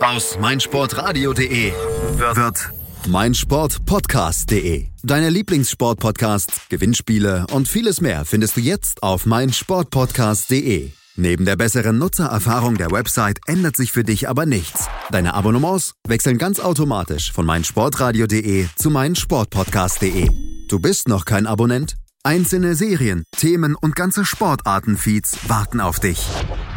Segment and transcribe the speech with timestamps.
[0.00, 1.72] Aus meinsportradio.de
[2.16, 2.72] wird
[3.08, 4.86] meinsportpodcast.de.
[5.02, 10.90] Deine Lieblingssportpodcasts, Gewinnspiele und vieles mehr findest du jetzt auf meinsportpodcast.de.
[11.16, 14.86] Neben der besseren Nutzererfahrung der Website ändert sich für dich aber nichts.
[15.10, 20.28] Deine Abonnements wechseln ganz automatisch von meinsportradio.de zu meinsportpodcast.de.
[20.68, 21.96] Du bist noch kein Abonnent?
[22.24, 26.24] Einzelne Serien, Themen und ganze Sportartenfeeds warten auf dich.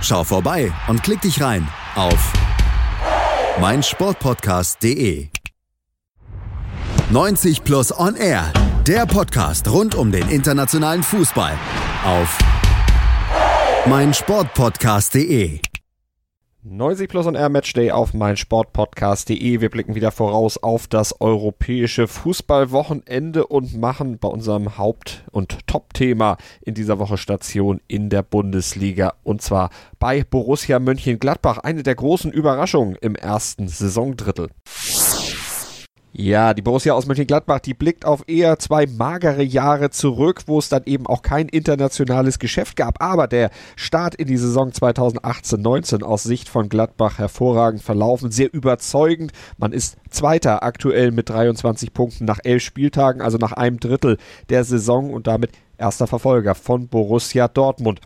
[0.01, 2.33] Schau vorbei und klick dich rein auf
[3.61, 5.27] meinsportpodcast.de.
[7.11, 8.51] 90 Plus On Air,
[8.87, 11.55] der Podcast rund um den internationalen Fußball
[12.03, 12.39] auf
[13.85, 15.59] meinsportpodcast.de.
[16.67, 19.61] 90 Plus und Air Matchday auf meinsportpodcast.de.
[19.61, 26.37] Wir blicken wieder voraus auf das europäische Fußballwochenende und machen bei unserem Haupt- und Top-Thema
[26.61, 31.59] in dieser Woche Station in der Bundesliga und zwar bei Borussia Mönchengladbach.
[31.59, 34.49] Eine der großen Überraschungen im ersten Saisondrittel.
[36.17, 40.69] Ja, die Borussia aus Mönchengladbach, die blickt auf eher zwei magere Jahre zurück, wo es
[40.69, 43.03] dann eben auch kein internationales Geschäft gab.
[43.03, 49.33] Aber der Start in die Saison 2018-19 aus Sicht von Gladbach hervorragend verlaufen, sehr überzeugend.
[49.57, 54.63] Man ist Zweiter aktuell mit 23 Punkten nach elf Spieltagen, also nach einem Drittel der
[54.63, 57.99] Saison und damit erster Verfolger von Borussia Dortmund.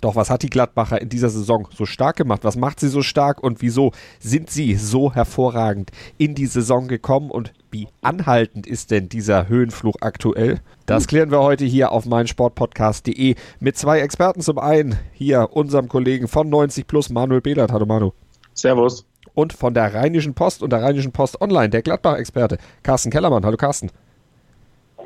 [0.00, 2.44] Doch was hat die Gladbacher in dieser Saison so stark gemacht?
[2.44, 7.30] Was macht sie so stark und wieso sind sie so hervorragend in die Saison gekommen
[7.30, 10.60] und wie anhaltend ist denn dieser Höhenfluch aktuell?
[10.86, 14.40] Das klären wir heute hier auf meinsportpodcast.de mit zwei Experten.
[14.40, 17.72] Zum einen hier unserem Kollegen von 90 Plus, Manuel Behlert.
[17.72, 18.12] Hallo Manu.
[18.54, 19.04] Servus.
[19.34, 23.44] Und von der Rheinischen Post und der Rheinischen Post Online, der Gladbach-Experte, Carsten Kellermann.
[23.44, 23.90] Hallo Carsten.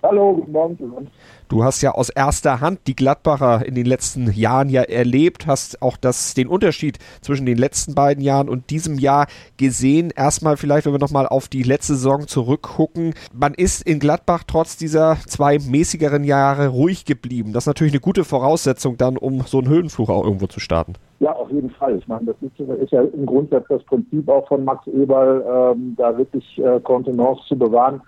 [0.05, 1.07] Hallo, guten Morgen zusammen.
[1.49, 5.81] Du hast ja aus erster Hand die Gladbacher in den letzten Jahren ja erlebt, hast
[5.81, 9.29] auch das, den Unterschied zwischen den letzten beiden Jahren und diesem Jahr
[9.59, 10.13] gesehen.
[10.17, 13.15] Erstmal vielleicht, wenn wir nochmal auf die letzte Saison zurückgucken.
[13.33, 17.53] Man ist in Gladbach trotz dieser zwei mäßigeren Jahre ruhig geblieben.
[17.53, 20.95] Das ist natürlich eine gute Voraussetzung dann, um so einen Höhenfluch auch irgendwo zu starten.
[21.21, 21.97] Ja, auf jeden Fall.
[21.97, 25.45] Ich meine, das ist, ist ja im Grundsatz das Prinzip auch von Max Eberl,
[25.77, 28.03] ähm, da wirklich äh, Kontenance zu bewahren.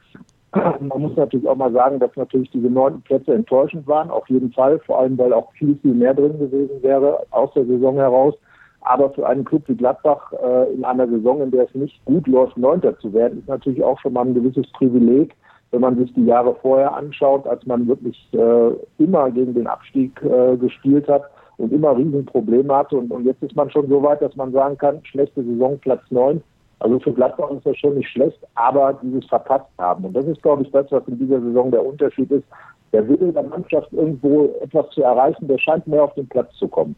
[0.55, 4.53] Man muss natürlich auch mal sagen, dass natürlich diese neunten Plätze enttäuschend waren, auf jeden
[4.53, 8.35] Fall, vor allem weil auch viel, viel mehr drin gewesen wäre aus der Saison heraus.
[8.83, 12.27] Aber für einen Club wie Gladbach äh, in einer Saison, in der es nicht gut
[12.27, 15.35] läuft, Neunter zu werden, ist natürlich auch schon mal ein gewisses Privileg,
[15.71, 20.23] wenn man sich die Jahre vorher anschaut, als man wirklich äh, immer gegen den Abstieg
[20.23, 21.23] äh, gespielt hat
[21.57, 22.97] und immer Riesenprobleme hatte.
[22.99, 26.03] Und, und jetzt ist man schon so weit, dass man sagen kann, schlechte Saison, Platz
[26.11, 26.43] neun
[26.81, 30.05] also für Gladbach ist das schon nicht schlecht, aber dieses verpasst haben.
[30.05, 32.45] Und das ist, glaube ich, das, was in dieser Saison der Unterschied ist.
[32.93, 36.69] Der Wille der Mannschaft, irgendwo etwas zu erreichen, der scheint mehr auf den Platz zu
[36.69, 36.95] kommen.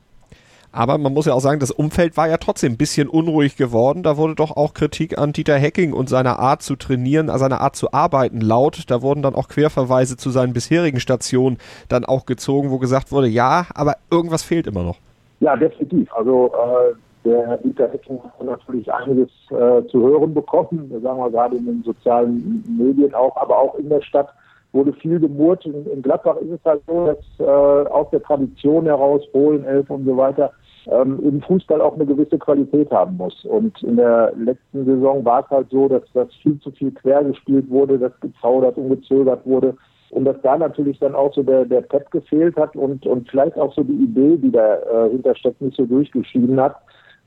[0.72, 4.02] Aber man muss ja auch sagen, das Umfeld war ja trotzdem ein bisschen unruhig geworden.
[4.02, 7.76] Da wurde doch auch Kritik an Dieter Hecking und seiner Art zu trainieren, seiner Art
[7.76, 8.90] zu arbeiten laut.
[8.90, 11.56] Da wurden dann auch Querverweise zu seinen bisherigen Stationen
[11.88, 14.98] dann auch gezogen, wo gesagt wurde, ja, aber irgendwas fehlt immer noch.
[15.40, 16.12] Ja, definitiv.
[16.14, 16.94] Also äh,
[17.26, 21.82] der Dieter Hecking hat natürlich einiges äh, zu hören bekommen, sagen wir gerade in den
[21.82, 24.28] sozialen Medien auch, aber auch in der Stadt
[24.72, 25.66] wurde viel gemurrt.
[25.66, 29.90] In, in Gladbach ist es halt so, dass äh, aus der Tradition heraus, Polen, Elf
[29.90, 30.52] und so weiter,
[30.86, 33.44] ähm, im Fußball auch eine gewisse Qualität haben muss.
[33.44, 37.24] Und in der letzten Saison war es halt so, dass das viel zu viel quer
[37.24, 39.76] gespielt wurde, dass gezaudert und gezögert wurde.
[40.10, 43.58] Und dass da natürlich dann auch so der, der Pep gefehlt hat und, und vielleicht
[43.58, 46.76] auch so die Idee, die dahinter äh, steckt, nicht so durchgeschieden hat.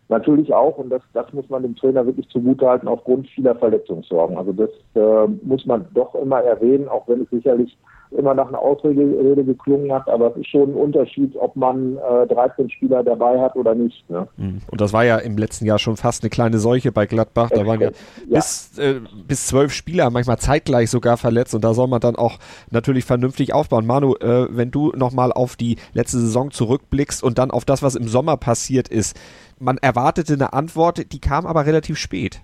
[0.10, 4.38] Natürlich auch, und das, das muss man dem Trainer wirklich zugutehalten, aufgrund vieler Verletzungssorgen.
[4.38, 7.78] Also das äh, muss man doch immer erwähnen, auch wenn es sicherlich
[8.12, 12.26] immer nach einer Ausrede geklungen hat, aber es ist schon ein Unterschied, ob man äh,
[12.28, 14.10] 13 Spieler dabei hat oder nicht.
[14.10, 14.28] Ne?
[14.38, 14.62] Mhm.
[14.72, 17.52] Und das war ja im letzten Jahr schon fast eine kleine Seuche bei Gladbach.
[17.52, 17.90] Da waren ja,
[18.28, 18.40] ja.
[18.40, 22.40] bis äh, bis zwölf Spieler, manchmal zeitgleich sogar verletzt und da soll man dann auch
[22.72, 23.86] natürlich vernünftig aufbauen.
[23.86, 27.96] Manu, äh, wenn du nochmal auf die letzte Saison zurückblickst und dann auf das, was
[27.96, 29.16] im Sommer passiert ist,
[29.60, 32.42] man erwartete eine Antwort, die kam aber relativ spät.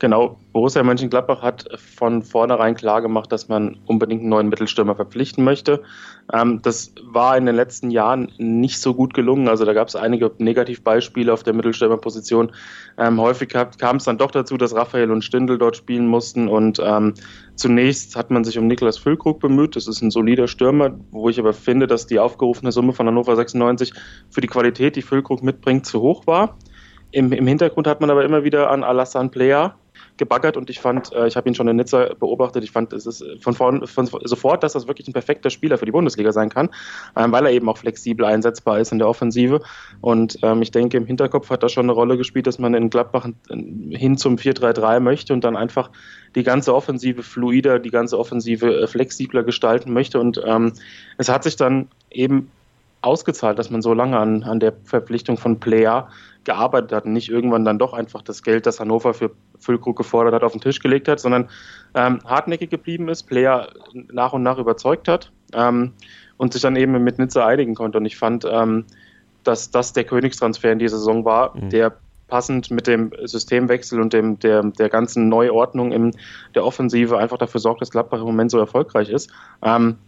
[0.00, 5.44] Genau, Borussia Mönchengladbach hat von vornherein klar gemacht, dass man unbedingt einen neuen Mittelstürmer verpflichten
[5.44, 5.82] möchte.
[6.32, 9.46] Ähm, das war in den letzten Jahren nicht so gut gelungen.
[9.46, 12.52] Also da gab es einige Negativbeispiele auf der Mittelstürmerposition.
[12.96, 16.48] Ähm, häufig kam es dann doch dazu, dass Raphael und Stindl dort spielen mussten.
[16.48, 17.12] Und ähm,
[17.54, 19.76] zunächst hat man sich um Niklas Füllkrug bemüht.
[19.76, 23.36] Das ist ein solider Stürmer, wo ich aber finde, dass die aufgerufene Summe von Hannover
[23.36, 23.92] 96
[24.30, 26.56] für die Qualität, die Füllkrug mitbringt, zu hoch war.
[27.12, 29.76] Im, Im, Hintergrund hat man aber immer wieder an Alassane Player
[30.20, 33.06] gebaggert und ich fand, äh, ich habe ihn schon in Nizza beobachtet, ich fand, es
[33.06, 36.50] ist von, vorn, von sofort, dass das wirklich ein perfekter Spieler für die Bundesliga sein
[36.50, 36.68] kann,
[37.16, 39.62] ähm, weil er eben auch flexibel einsetzbar ist in der Offensive.
[40.00, 42.90] Und ähm, ich denke, im Hinterkopf hat das schon eine Rolle gespielt, dass man in
[42.90, 45.90] Gladbach hin zum 4-3-3 möchte und dann einfach
[46.36, 50.20] die ganze Offensive fluider, die ganze Offensive äh, flexibler gestalten möchte.
[50.20, 50.74] Und ähm,
[51.18, 52.50] es hat sich dann eben
[53.02, 56.08] ausgezahlt, dass man so lange an, an der Verpflichtung von Player
[56.44, 60.34] gearbeitet hat und nicht irgendwann dann doch einfach das Geld, das Hannover für Füllkrug gefordert
[60.34, 61.48] hat, auf den Tisch gelegt hat, sondern
[61.94, 63.68] ähm, hartnäckig geblieben ist, Player
[64.10, 65.92] nach und nach überzeugt hat ähm,
[66.36, 67.98] und sich dann eben mit Nizza einigen konnte.
[67.98, 68.84] Und ich fand, ähm,
[69.44, 71.70] dass das der Königstransfer in dieser Saison war, mhm.
[71.70, 71.96] der
[72.28, 76.12] passend mit dem Systemwechsel und dem, der, der ganzen Neuordnung in
[76.54, 79.30] der Offensive einfach dafür sorgt, dass Gladbach im Moment so erfolgreich ist.
[79.62, 79.98] Ähm,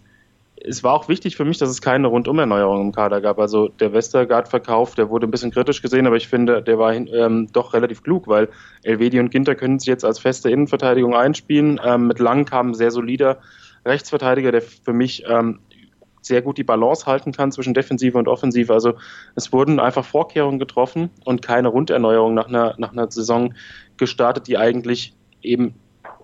[0.65, 3.39] es war auch wichtig für mich, dass es keine Rundumerneuerung im Kader gab.
[3.39, 7.49] Also der Westergaard-Verkauf, der wurde ein bisschen kritisch gesehen, aber ich finde, der war ähm,
[7.53, 8.49] doch relativ klug, weil
[8.83, 11.81] Elvedi und Ginter können sich jetzt als feste Innenverteidigung einspielen.
[11.85, 13.39] Ähm, mit Lang kam ein sehr solider
[13.85, 15.59] Rechtsverteidiger, der für mich ähm,
[16.21, 18.73] sehr gut die Balance halten kann zwischen Defensive und Offensive.
[18.73, 18.95] Also
[19.35, 23.55] es wurden einfach Vorkehrungen getroffen und keine Runderneuerung nach einer, nach einer Saison
[23.97, 25.75] gestartet, die eigentlich eben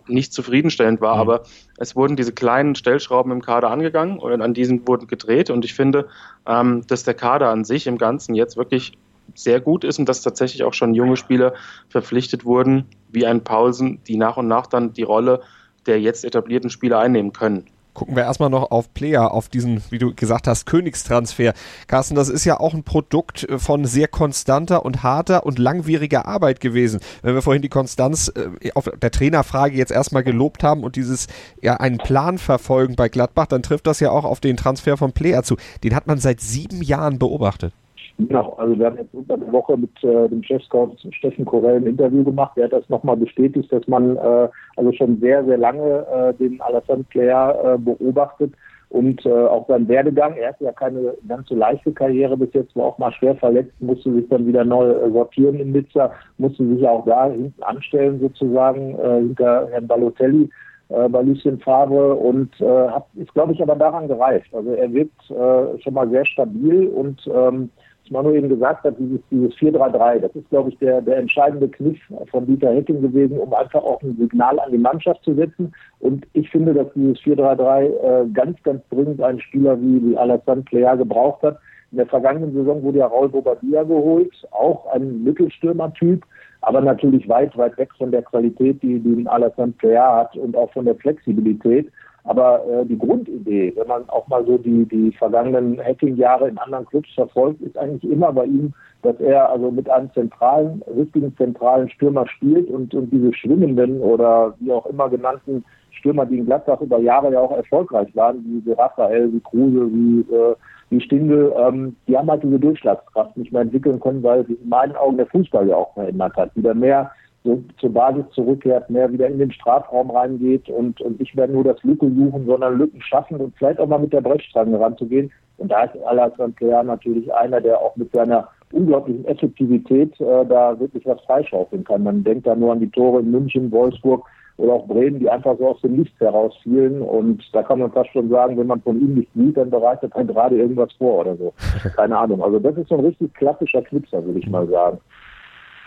[0.09, 1.21] nicht zufriedenstellend war, mhm.
[1.21, 1.43] aber
[1.79, 5.75] es wurden diese kleinen Stellschrauben im Kader angegangen und an diesen wurden gedreht und ich
[5.75, 6.09] finde,
[6.47, 8.93] ähm, dass der Kader an sich im Ganzen jetzt wirklich
[9.35, 11.55] sehr gut ist und dass tatsächlich auch schon junge Spieler
[11.89, 15.43] verpflichtet wurden, wie ein Paulsen, die nach und nach dann die Rolle
[15.87, 17.65] der jetzt etablierten Spieler einnehmen können
[17.99, 21.53] gucken wir erstmal noch auf Player, auf diesen, wie du gesagt hast, Königstransfer.
[21.89, 26.27] Carsten, das ist ja auch ein Produkt äh, von sehr konstanter und harter und langwieriger
[26.27, 27.01] Arbeit gewesen.
[27.23, 31.27] Wenn wir vorhin die Konstanz äh, auf der Trainerfrage jetzt erstmal gelobt haben und dieses,
[31.61, 35.13] ja, einen Plan verfolgen bei Gladbach, dann trifft das ja auch auf den Transfer von
[35.13, 35.57] Player zu.
[35.83, 37.73] Den hat man seit sieben Jahren beobachtet.
[38.19, 41.87] Genau, also wir haben jetzt unter der Woche mit äh, dem Chefscout Steffen Korell ein
[41.87, 42.57] Interview gemacht.
[42.57, 46.61] Der hat das nochmal bestätigt, dass man äh, also schon sehr, sehr lange äh, den
[46.61, 48.53] Alassane Player äh, beobachtet
[48.89, 50.35] und äh, auch seinen Werdegang.
[50.35, 53.73] Er hatte ja keine ganz so leichte Karriere bis jetzt, war auch mal schwer verletzt,
[53.79, 58.19] musste sich dann wieder neu äh, sortieren in Nizza, musste sich auch da hinten anstellen
[58.19, 60.51] sozusagen äh, hinter Herrn Balotelli
[60.89, 64.53] äh, bei Lucien Favre und äh, hat, ist, glaube ich, aber daran gereift.
[64.53, 67.71] Also er wirkt äh, schon mal sehr stabil und ähm,
[68.11, 71.99] Manu eben gesagt hat, dieses, dieses 4-3-3, das ist, glaube ich, der, der entscheidende Kniff
[72.31, 75.73] von Dieter Hecking gewesen, um einfach auch ein Signal an die Mannschaft zu setzen.
[76.01, 80.63] Und ich finde, dass dieses 4-3-3 äh, ganz, ganz dringend einen Spieler wie, wie Alassane
[80.63, 81.59] Plea gebraucht hat.
[81.91, 86.23] In der vergangenen Saison wurde ja Raul Bobadilla geholt, auch ein Mittelstürmer-Typ,
[86.61, 90.71] aber natürlich weit, weit weg von der Qualität, die, die Alassane Plea hat und auch
[90.73, 91.91] von der Flexibilität.
[92.25, 96.87] Aber äh, die Grundidee, wenn man auch mal so die, die vergangenen Hacking-Jahre in anderen
[96.87, 101.89] Clubs verfolgt, ist eigentlich immer bei ihm, dass er also mit einem zentralen, richtigen zentralen
[101.89, 106.81] Stürmer spielt und, und diese schwimmenden oder wie auch immer genannten Stürmer, die in Gladbach
[106.81, 110.55] über Jahre ja auch erfolgreich waren, wie, Raphael, wie Kruse, wie, äh,
[110.91, 114.69] wie Stindl, ähm, die haben halt diese Durchschlagskraft nicht mehr entwickeln können, weil sich in
[114.69, 116.55] meinen Augen der Fußball ja auch verändert hat.
[116.57, 117.11] Wieder mehr
[117.49, 121.65] so zur Basis zurückkehrt, mehr wieder in den Strafraum reingeht und, und nicht mehr nur
[121.65, 125.31] das Lücke suchen, sondern Lücken schaffen und vielleicht auch mal mit der Brechstange ranzugehen.
[125.57, 130.79] Und da ist Alassane Player natürlich einer, der auch mit seiner unglaublichen Effektivität äh, da
[130.79, 132.03] wirklich was freischaufeln kann.
[132.03, 134.25] Man denkt da nur an die Tore in München, Wolfsburg
[134.59, 137.01] oder auch Bremen, die einfach so aus dem Nichts herausfielen.
[137.01, 140.13] Und da kann man fast schon sagen, wenn man von ihm nicht sieht, dann bereitet
[140.15, 141.55] er gerade irgendwas vor oder so.
[141.97, 142.43] Keine Ahnung.
[142.43, 144.99] Also das ist so ein richtig klassischer Knipser, würde ich mal sagen.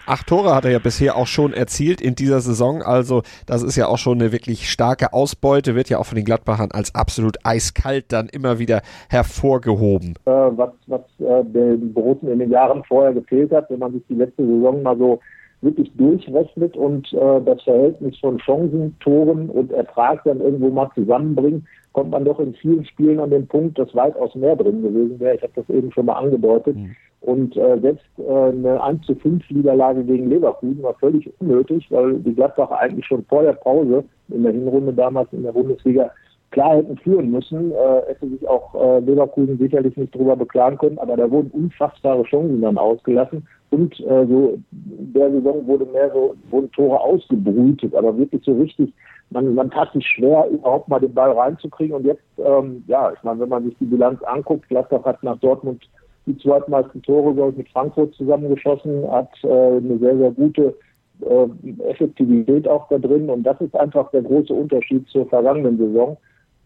[0.05, 2.81] Acht Tore hat er ja bisher auch schon erzielt in dieser Saison.
[2.81, 6.25] Also das ist ja auch schon eine wirklich starke Ausbeute, wird ja auch von den
[6.25, 10.15] Gladbachern als absolut eiskalt dann immer wieder hervorgehoben.
[10.25, 14.03] Äh, was was äh, den Borussen in den Jahren vorher gefehlt hat, wenn man sich
[14.09, 15.19] die letzte Saison mal so
[15.61, 21.63] wirklich durchrechnet und äh, das Verhältnis von Chancen, Toren und Ertrag dann irgendwo mal zusammenbringt,
[21.93, 25.35] kommt man doch in vielen Spielen an den Punkt, dass weitaus mehr drin gewesen wäre.
[25.35, 26.75] Ich habe das eben schon mal angedeutet.
[26.75, 26.95] Mhm.
[27.21, 32.15] Und äh, selbst äh, eine 1 zu 5 Niederlage gegen Leverkusen war völlig unnötig, weil
[32.15, 36.09] die Gladbacher eigentlich schon vor der Pause in der Hinrunde damals in der Bundesliga
[36.49, 37.71] klar hätten führen müssen.
[37.71, 42.23] Äh, hätte sich auch äh, Leverkusen sicherlich nicht drüber beklagen können, aber da wurden unfassbare
[42.23, 43.47] Chancen dann ausgelassen.
[43.71, 48.93] Und äh, so der Saison wurde mehr so, wurden Tore ausgebrütet, aber wirklich so richtig,
[49.29, 51.95] man, man tat sich schwer, überhaupt mal den Ball reinzukriegen.
[51.95, 55.39] Und jetzt, ähm, ja, ich meine, wenn man sich die Bilanz anguckt, Gladbach hat nach
[55.39, 55.89] Dortmund
[56.25, 60.75] die zweitmeisten Tore, glaube ich, mit Frankfurt zusammengeschossen, hat äh, eine sehr, sehr gute
[61.21, 63.29] äh, Effektivität auch da drin.
[63.29, 66.17] Und das ist einfach der große Unterschied zur vergangenen Saison.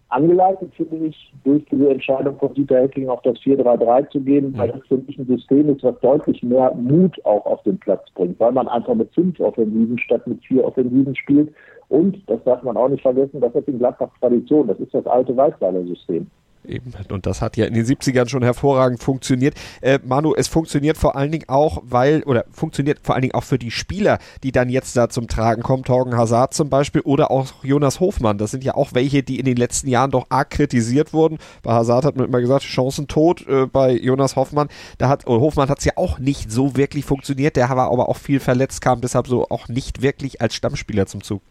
[0.10, 4.72] Angeleitet, finde ich, durch diese Entscheidung von Dieter Hecking auf das 4-3-3 zu gehen, weil
[4.72, 8.40] das für mich ein System ist, was deutlich mehr Mut auch auf den Platz bringt,
[8.40, 11.54] weil man einfach mit fünf Offensiven statt mit vier Offensiven spielt.
[11.90, 15.06] Und, das darf man auch nicht vergessen, das ist in Gladbach Tradition, das ist das
[15.06, 16.28] alte Weißweiler-System.
[16.68, 16.94] Eben.
[17.10, 19.56] Und das hat ja in den 70ern schon hervorragend funktioniert.
[19.82, 23.44] Äh, Manu, es funktioniert vor allen Dingen auch, weil, oder funktioniert vor allen Dingen auch
[23.44, 25.84] für die Spieler, die dann jetzt da zum Tragen kommen.
[25.84, 28.38] Torgen Hazard zum Beispiel oder auch Jonas Hofmann.
[28.38, 31.38] Das sind ja auch welche, die in den letzten Jahren doch arg kritisiert wurden.
[31.64, 33.48] Bei Hazard hat man immer gesagt, Chancen tot.
[33.48, 37.06] Äh, bei Jonas Hoffmann, da hat, oh, Hofmann hat es ja auch nicht so wirklich
[37.06, 37.56] funktioniert.
[37.56, 41.24] Der war aber auch viel verletzt, kam deshalb so auch nicht wirklich als Stammspieler zum
[41.24, 41.42] Zug.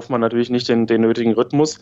[0.00, 1.78] Hofmann natürlich nicht den, den nötigen Rhythmus.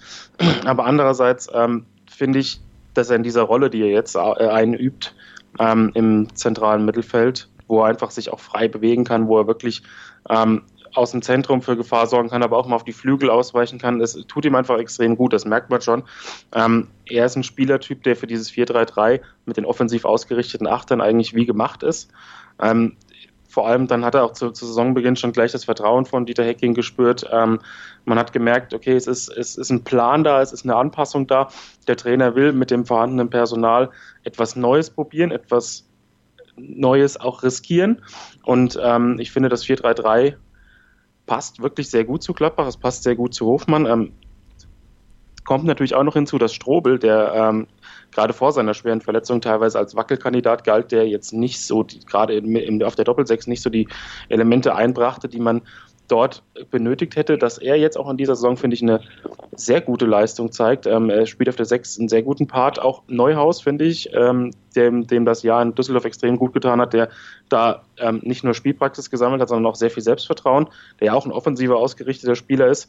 [0.65, 2.61] Aber andererseits ähm, finde ich,
[2.95, 5.15] dass er in dieser Rolle, die er jetzt äh, einübt,
[5.61, 9.83] ähm, im zentralen Mittelfeld, wo er einfach sich auch frei bewegen kann, wo er wirklich
[10.29, 10.63] ähm,
[10.95, 14.01] aus dem Zentrum für Gefahr sorgen kann, aber auch mal auf die Flügel ausweichen kann.
[14.01, 16.03] Es tut ihm einfach extrem gut, das merkt man schon.
[16.53, 21.35] Ähm, er ist ein Spielertyp, der für dieses 4-3-3 mit den offensiv ausgerichteten Achtern eigentlich
[21.35, 22.11] wie gemacht ist.
[22.61, 22.97] Ähm,
[23.49, 26.45] vor allem dann hat er auch zu, zu, Saisonbeginn schon gleich das Vertrauen von Dieter
[26.45, 27.27] Hecking gespürt.
[27.33, 27.61] Ähm,
[28.05, 31.27] man hat gemerkt, okay, es ist, es ist ein Plan da, es ist eine Anpassung
[31.27, 31.49] da.
[31.87, 33.91] Der Trainer will mit dem vorhandenen Personal
[34.23, 35.89] etwas Neues probieren, etwas
[36.57, 38.03] Neues auch riskieren.
[38.45, 40.35] Und ähm, ich finde, das 4-3-3
[41.27, 43.87] passt wirklich sehr gut zu Gladbach, es passt sehr gut zu Hofmann.
[43.87, 44.13] Ähm,
[45.45, 47.67] kommt natürlich auch noch hinzu, dass Strobel, der ähm,
[48.13, 52.35] gerade vor seiner schweren Verletzung teilweise als Wackelkandidat galt, der jetzt nicht so, die, gerade
[52.35, 53.89] in, in, auf der Doppelsechs nicht so die
[54.29, 55.63] Elemente einbrachte, die man
[56.09, 59.01] dort benötigt hätte, dass er jetzt auch in dieser Saison, finde ich, eine
[59.55, 60.87] sehr gute Leistung zeigt.
[60.87, 62.81] Ähm, er spielt auf der Sechs einen sehr guten Part.
[62.81, 66.95] Auch Neuhaus, finde ich, ähm, dem, dem das Jahr in Düsseldorf extrem gut getan hat,
[66.95, 67.11] der
[67.49, 70.69] da ähm, nicht nur Spielpraxis gesammelt hat, sondern auch sehr viel Selbstvertrauen,
[71.01, 72.89] der ja auch ein offensiver ausgerichteter Spieler ist.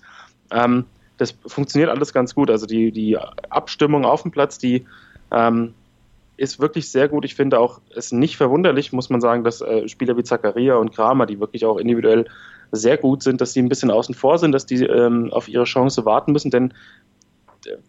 [0.51, 0.85] Ähm,
[1.17, 2.49] das funktioniert alles ganz gut.
[2.49, 3.17] Also die, die
[3.49, 4.85] Abstimmung auf dem Platz, die
[5.31, 5.73] ähm,
[6.37, 7.25] ist wirklich sehr gut.
[7.25, 10.93] Ich finde auch, es nicht verwunderlich, muss man sagen, dass äh, Spieler wie Zakaria und
[10.93, 12.25] Kramer, die wirklich auch individuell
[12.71, 15.65] sehr gut sind, dass die ein bisschen außen vor sind, dass die ähm, auf ihre
[15.65, 16.73] Chance warten müssen, denn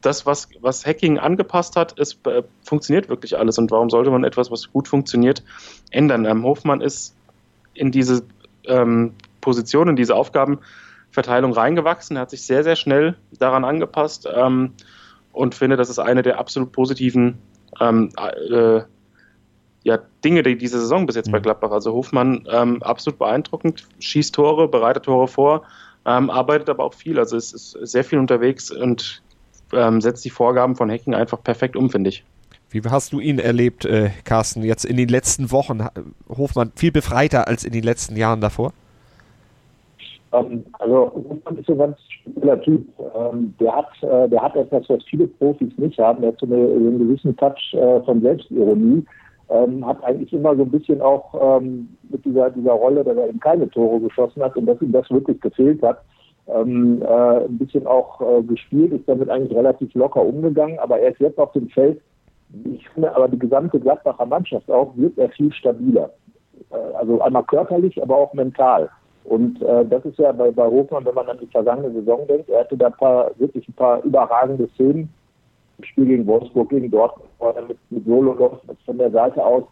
[0.01, 3.59] das, was, was Hacking angepasst hat, ist, äh, funktioniert wirklich alles.
[3.59, 5.43] Und warum sollte man etwas, was gut funktioniert,
[5.91, 6.25] ändern?
[6.25, 7.15] Ähm, Hofmann ist
[7.75, 8.25] in diese
[8.67, 14.29] ähm, Position, in diese Aufgabenverteilung reingewachsen, er hat sich sehr, sehr schnell daran angepasst.
[14.33, 14.73] Ähm,
[15.33, 17.39] und finde, das ist eine der absolut positiven
[17.81, 18.81] ähm, äh,
[19.83, 21.33] ja, Dinge, die diese Saison bis jetzt mhm.
[21.33, 21.71] bei Gladbach.
[21.71, 25.63] Also Hofmann ähm, absolut beeindruckend, schießt Tore, bereitet Tore vor,
[26.05, 27.19] ähm, arbeitet aber auch viel.
[27.19, 29.23] Also es ist sehr viel unterwegs und
[29.73, 32.25] ähm, setzt die Vorgaben von Hecken einfach perfekt um, finde ich.
[32.71, 35.87] Wie hast du ihn erlebt, äh, Carsten, jetzt in den letzten Wochen?
[36.29, 38.73] Hofmann viel befreiter als in den letzten Jahren davor?
[40.33, 42.87] Ähm, also Hofmann ist so ein ganz spezieller Typ.
[42.99, 46.21] Ähm, der hat, äh, der hat etwas, was viele Profis nicht haben.
[46.21, 49.05] Der hat so, eine, so einen gewissen Touch äh, von Selbstironie.
[49.49, 53.29] Ähm, hat eigentlich immer so ein bisschen auch ähm, mit dieser, dieser Rolle, dass er
[53.29, 56.03] eben keine Tore geschossen hat und dass ihm das wirklich gefehlt hat,
[56.47, 61.11] ähm, äh, ein bisschen auch äh, gespielt, ist damit eigentlich relativ locker umgegangen, aber er
[61.11, 62.01] ist jetzt auf dem Feld,
[62.65, 66.11] ich finde aber die gesamte Gladbacher Mannschaft auch, wird er viel stabiler.
[66.71, 68.89] Äh, also einmal körperlich, aber auch mental.
[69.25, 72.49] Und äh, das ist ja bei, bei Hofmann, wenn man an die vergangene Saison denkt,
[72.49, 75.13] er hatte da ein paar, wirklich ein paar überragende Szenen.
[75.79, 79.65] Im Spiel gegen Wolfsburg, gegen Dortmund, wo er mit, mit Solo von der Seite aus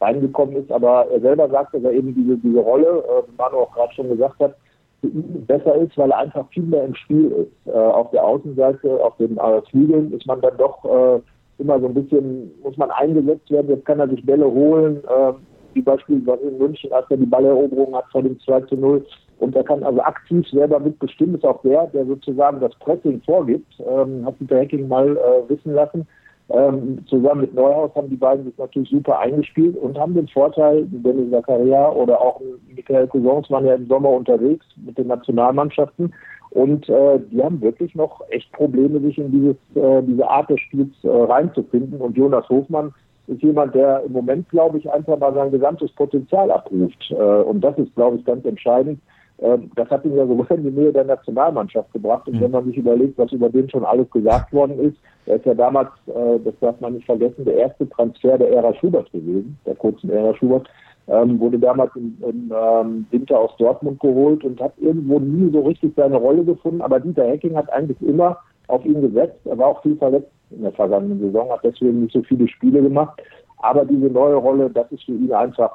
[0.00, 0.70] reingekommen ist.
[0.70, 3.92] Aber er selber sagt, dass er eben diese, diese Rolle, äh, wie Manu auch gerade
[3.94, 4.54] schon gesagt hat,
[5.02, 7.72] besser ist, weil er einfach viel mehr im Spiel ist.
[7.72, 11.20] Äh, auf der Außenseite, auf den äh, Flügeln ist man dann doch äh,
[11.58, 13.70] immer so ein bisschen, muss man eingesetzt werden.
[13.70, 15.02] Jetzt kann er sich Bälle holen.
[15.04, 15.32] Äh,
[15.76, 19.04] wie beispielsweise in München, als er die Balleroberung hat vor dem 2 zu 0.
[19.38, 23.70] Und er kann also aktiv selber mitbestimmen, ist auch der, der sozusagen das Pressing vorgibt,
[23.80, 26.06] ähm, hat Peter Hacking mal äh, wissen lassen.
[26.48, 30.86] Ähm, zusammen mit Neuhaus haben die beiden sich natürlich super eingespielt und haben den Vorteil,
[30.86, 32.40] Dennis Zakaria oder auch
[32.74, 36.12] Michael Cousins waren ja im Sommer unterwegs mit den Nationalmannschaften
[36.50, 40.58] und äh, die haben wirklich noch echt Probleme, sich in dieses, äh, diese Art des
[40.60, 42.00] Spiels äh, reinzufinden.
[42.00, 42.94] Und Jonas Hofmann
[43.28, 47.10] ist jemand, der im Moment, glaube ich, einfach mal sein gesamtes Potenzial abruft.
[47.10, 49.00] Äh, und das ist, glaube ich, ganz entscheidend.
[49.38, 52.26] Ähm, das hat ihn ja sogar in die Nähe der Nationalmannschaft gebracht.
[52.28, 55.46] Und wenn man sich überlegt, was über den schon alles gesagt worden ist, er ist
[55.46, 59.58] ja damals, äh, das darf man nicht vergessen, der erste Transfer der Ära Schubert gewesen,
[59.66, 60.68] der kurzen Ära Schubert.
[61.08, 65.60] Ähm, wurde damals im, im ähm, Winter aus Dortmund geholt und hat irgendwo nie so
[65.60, 66.80] richtig seine Rolle gefunden.
[66.80, 69.38] Aber Dieter Hecking hat eigentlich immer auf ihn gesetzt.
[69.44, 72.82] Er war auch viel verletzt in der vergangenen Saison, hat deswegen nicht so viele Spiele
[72.82, 73.20] gemacht.
[73.58, 75.72] Aber diese neue Rolle, das ist für ihn einfach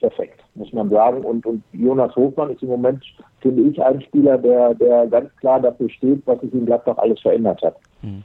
[0.00, 1.24] perfekt, muss man sagen.
[1.24, 3.04] Und, und Jonas Hofmann ist im Moment,
[3.40, 7.20] finde ich, ein Spieler, der, der ganz klar dafür steht, was sich in Gladbach alles
[7.20, 7.76] verändert hat.
[8.02, 8.22] Mhm.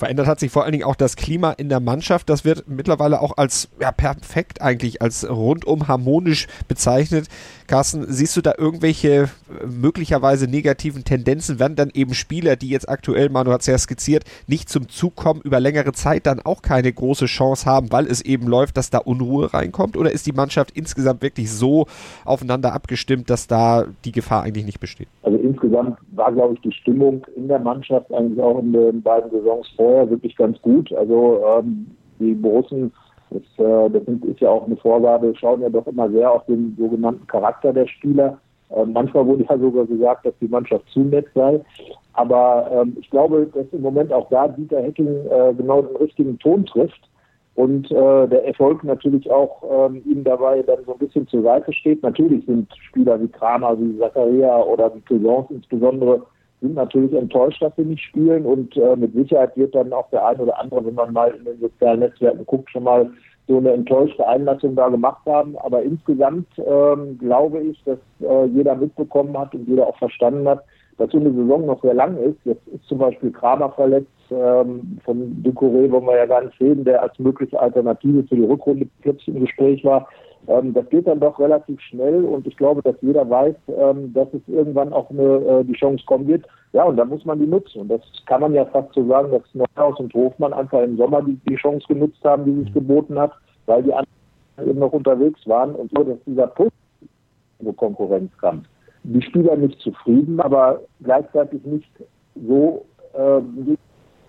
[0.00, 2.30] Verändert hat sich vor allen Dingen auch das Klima in der Mannschaft.
[2.30, 7.28] Das wird mittlerweile auch als ja, perfekt eigentlich, als rundum harmonisch bezeichnet.
[7.66, 11.60] Carsten, siehst du da irgendwelche äh, möglicherweise negativen Tendenzen?
[11.60, 15.16] Werden dann eben Spieler, die jetzt aktuell, Manu hat es ja skizziert, nicht zum Zug
[15.16, 18.88] kommen, über längere Zeit dann auch keine große Chance haben, weil es eben läuft, dass
[18.88, 19.98] da Unruhe reinkommt?
[19.98, 21.86] Oder ist die Mannschaft insgesamt wirklich so
[22.24, 25.08] aufeinander abgestimmt, dass da die Gefahr eigentlich nicht besteht?
[25.22, 29.30] Also insgesamt war, glaube ich, die Stimmung in der Mannschaft eigentlich auch in den beiden
[29.30, 30.92] Saisons vorher wirklich ganz gut.
[30.92, 31.86] Also ähm,
[32.18, 32.92] die Borussen,
[33.30, 36.76] das, äh, das ist ja auch eine Vorgabe, schauen ja doch immer sehr auf den
[36.78, 38.38] sogenannten Charakter der Spieler.
[38.70, 41.60] Äh, manchmal wurde ja sogar gesagt, dass die Mannschaft zu nett sei.
[42.12, 46.38] Aber ähm, ich glaube, dass im Moment auch da Dieter Hecking äh, genau den richtigen
[46.38, 47.00] Ton trifft
[47.56, 51.72] und äh, der Erfolg natürlich auch ähm, ihm dabei dann so ein bisschen zur Seite
[51.72, 52.02] steht.
[52.02, 56.22] Natürlich sind Spieler wie Kramer, wie Zakaria oder wie Cousins insbesondere
[56.60, 60.26] sind natürlich enttäuscht, dass sie nicht spielen und äh, mit Sicherheit wird dann auch der
[60.26, 63.10] eine oder andere, wenn man mal in den sozialen Netzwerken guckt, schon mal
[63.48, 65.56] so eine enttäuschte Einlassung da gemacht haben.
[65.58, 70.64] Aber insgesamt ähm, glaube ich, dass äh, jeder mitbekommen hat und jeder auch verstanden hat,
[70.98, 72.38] dass so eine Saison noch sehr lang ist.
[72.44, 76.84] Jetzt ist zum Beispiel Kramer verletzt, ähm, von Ducouré wollen wir ja gar nicht reden,
[76.84, 80.06] der als mögliche Alternative für die Rückrunde plötzlich im Gespräch war.
[80.48, 84.28] Ähm, das geht dann doch relativ schnell und ich glaube, dass jeder weiß, ähm, dass
[84.32, 86.46] es irgendwann auch eine, äh, die Chance kommen wird.
[86.72, 87.82] Ja, und da muss man die nutzen.
[87.82, 91.22] Und das kann man ja fast so sagen, dass Neuhaus und Hofmann einfach im Sommer
[91.22, 93.32] die, die Chance genutzt haben, die sich geboten hat,
[93.66, 98.66] weil die anderen eben noch unterwegs waren und so, dass dieser positive Konkurrenzkampf
[99.02, 101.90] die Spieler nicht zufrieden, aber gleichzeitig nicht
[102.34, 103.40] so äh,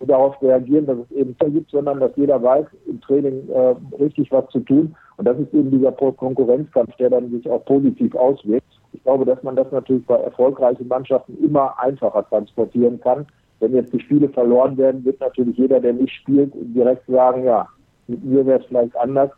[0.08, 4.48] darauf reagieren, dass es eben gibt, sondern dass jeder weiß, im Training äh, richtig was
[4.50, 4.96] zu tun.
[5.18, 8.66] Und das ist eben dieser Konkurrenzkampf, der dann sich auch positiv auswirkt.
[8.94, 13.26] Ich glaube, dass man das natürlich bei erfolgreichen Mannschaften immer einfacher transportieren kann.
[13.60, 17.68] Wenn jetzt die Spiele verloren werden, wird natürlich jeder, der nicht spielt, direkt sagen, ja,
[18.08, 19.30] mit mir wäre es vielleicht anders.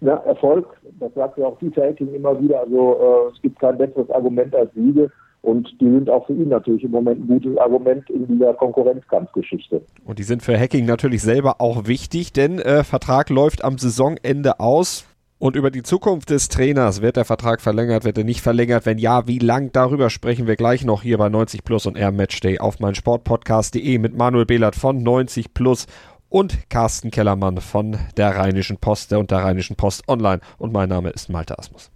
[0.00, 0.66] Ja, Erfolg,
[0.98, 4.54] das sagt ja auch Dieter Hecking immer wieder, also äh, es gibt kein besseres Argument
[4.54, 5.10] als Siege.
[5.42, 9.82] Und die sind auch für ihn natürlich im Moment ein gutes Argument in dieser Konkurrenzkampfgeschichte.
[10.04, 14.60] Und die sind für Hacking natürlich selber auch wichtig, denn äh, Vertrag läuft am Saisonende
[14.60, 15.04] aus.
[15.38, 18.86] Und über die Zukunft des Trainers, wird der Vertrag verlängert, wird er nicht verlängert?
[18.86, 19.70] Wenn ja, wie lang?
[19.72, 24.16] Darüber sprechen wir gleich noch hier bei 90 Plus und Air Matchday auf meinsportpodcast.de mit
[24.16, 25.88] Manuel Behlert von 90 Plus
[26.28, 30.40] und Carsten Kellermann von der Rheinischen Post und der Rheinischen Post Online.
[30.58, 31.90] Und mein Name ist Malte Asmus.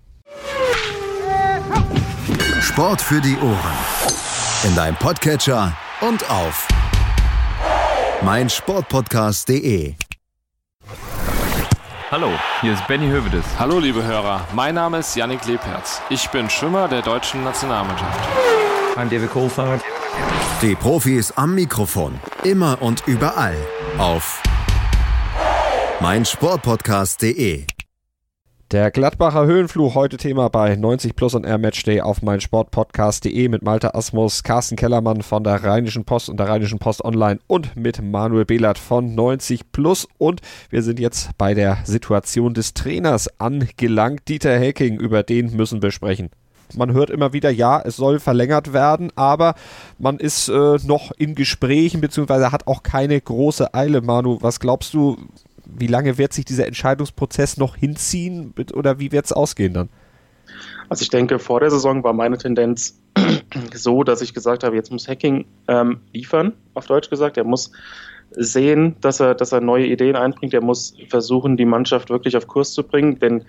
[2.66, 3.76] Sport für die Ohren.
[4.64, 6.66] In deinem Podcatcher und auf
[8.22, 9.94] meinsportpodcast.de.
[12.10, 12.28] Hallo,
[12.60, 13.44] hier ist Benny Hövedes.
[13.56, 16.02] Hallo liebe Hörer, mein Name ist Yannick Lebherz.
[16.10, 18.18] Ich bin Schwimmer der deutschen Nationalmannschaft.
[18.96, 19.80] I'm David Kohlfahrt.
[20.60, 23.56] Die Profis am Mikrofon, immer und überall
[23.96, 24.42] auf
[26.00, 27.75] meinsportpodcast.de.
[28.72, 33.94] Der Gladbacher Höhenfluch heute Thema bei 90 Plus und Air Matchday auf meinsportpodcast.de mit Malte
[33.94, 38.44] Asmus, Carsten Kellermann von der Rheinischen Post und der Rheinischen Post Online und mit Manuel
[38.44, 44.22] Behlert von 90 Plus und wir sind jetzt bei der Situation des Trainers angelangt.
[44.26, 46.30] Dieter Hecking, über den müssen wir sprechen.
[46.74, 49.54] Man hört immer wieder, ja, es soll verlängert werden, aber
[50.00, 54.00] man ist äh, noch in Gesprächen, beziehungsweise hat auch keine große Eile.
[54.00, 55.16] Manu, was glaubst du,
[55.80, 59.88] wie lange wird sich dieser Entscheidungsprozess noch hinziehen oder wie wird es ausgehen dann?
[60.88, 63.00] Also ich denke, vor der Saison war meine Tendenz
[63.74, 67.36] so, dass ich gesagt habe, jetzt muss Hacking ähm, liefern, auf Deutsch gesagt.
[67.36, 67.72] Er muss
[68.30, 70.54] sehen, dass er, dass er neue Ideen einbringt.
[70.54, 73.44] Er muss versuchen, die Mannschaft wirklich auf Kurs zu bringen, denn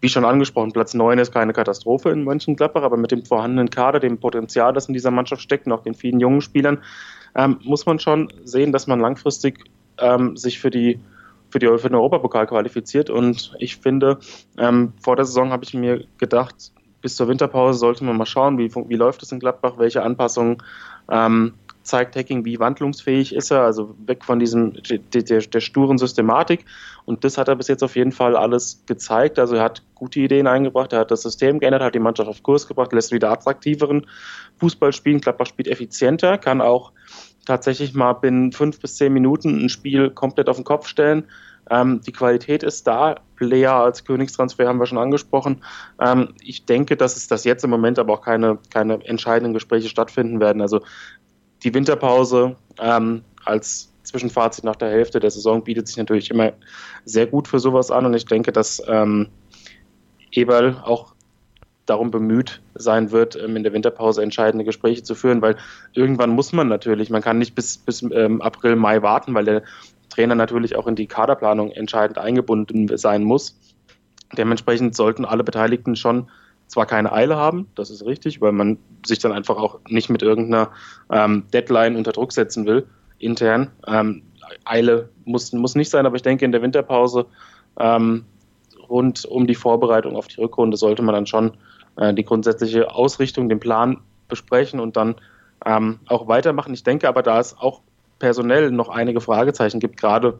[0.00, 3.98] wie schon angesprochen, Platz 9 ist keine Katastrophe in Mönchengladbach, aber mit dem vorhandenen Kader,
[3.98, 6.78] dem Potenzial, das in dieser Mannschaft steckt auch den vielen jungen Spielern,
[7.34, 9.64] ähm, muss man schon sehen, dass man langfristig
[9.98, 11.00] ähm, sich für die
[11.56, 13.08] für, die, für den Europapokal qualifiziert.
[13.08, 14.18] Und ich finde,
[14.58, 16.54] ähm, vor der Saison habe ich mir gedacht,
[17.00, 20.62] bis zur Winterpause sollte man mal schauen, wie, wie läuft es in Gladbach, welche Anpassungen
[21.10, 25.96] ähm, zeigt Hacking, wie wandlungsfähig ist er, also weg von diesem der, der, der, sturen
[25.96, 26.66] Systematik.
[27.06, 29.38] Und das hat er bis jetzt auf jeden Fall alles gezeigt.
[29.38, 32.42] Also er hat gute Ideen eingebracht, er hat das System geändert, hat die Mannschaft auf
[32.42, 34.06] Kurs gebracht, lässt wieder attraktiveren
[34.58, 35.20] Fußball spielen.
[35.20, 36.92] Gladbach spielt effizienter, kann auch
[37.46, 41.24] tatsächlich mal binnen fünf bis zehn Minuten ein Spiel komplett auf den Kopf stellen.
[41.70, 43.16] Ähm, die Qualität ist da.
[43.36, 45.62] Player als Königstransfer haben wir schon angesprochen.
[46.00, 49.88] Ähm, ich denke, dass es das jetzt im Moment aber auch keine, keine entscheidenden Gespräche
[49.88, 50.62] stattfinden werden.
[50.62, 50.80] Also
[51.62, 56.52] die Winterpause ähm, als Zwischenfazit nach der Hälfte der Saison bietet sich natürlich immer
[57.04, 59.28] sehr gut für sowas an und ich denke, dass ähm,
[60.30, 61.14] Eberl auch
[61.86, 65.56] darum bemüht sein wird, ähm, in der Winterpause entscheidende Gespräche zu führen, weil
[65.94, 69.62] irgendwann muss man natürlich, man kann nicht bis, bis ähm, April, Mai warten, weil der
[70.16, 73.58] Trainer natürlich auch in die Kaderplanung entscheidend eingebunden sein muss.
[74.36, 76.30] Dementsprechend sollten alle Beteiligten schon
[76.68, 80.22] zwar keine Eile haben, das ist richtig, weil man sich dann einfach auch nicht mit
[80.22, 80.70] irgendeiner
[81.12, 82.86] ähm, Deadline unter Druck setzen will,
[83.18, 83.70] intern.
[83.86, 84.22] Ähm,
[84.64, 87.26] Eile muss, muss nicht sein, aber ich denke, in der Winterpause
[87.78, 88.24] ähm,
[88.88, 91.56] rund um die Vorbereitung auf die Rückrunde sollte man dann schon
[91.96, 95.16] äh, die grundsätzliche Ausrichtung, den Plan besprechen und dann
[95.64, 96.74] ähm, auch weitermachen.
[96.74, 97.82] Ich denke aber, da es auch
[98.18, 100.38] personell noch einige Fragezeichen gibt, gerade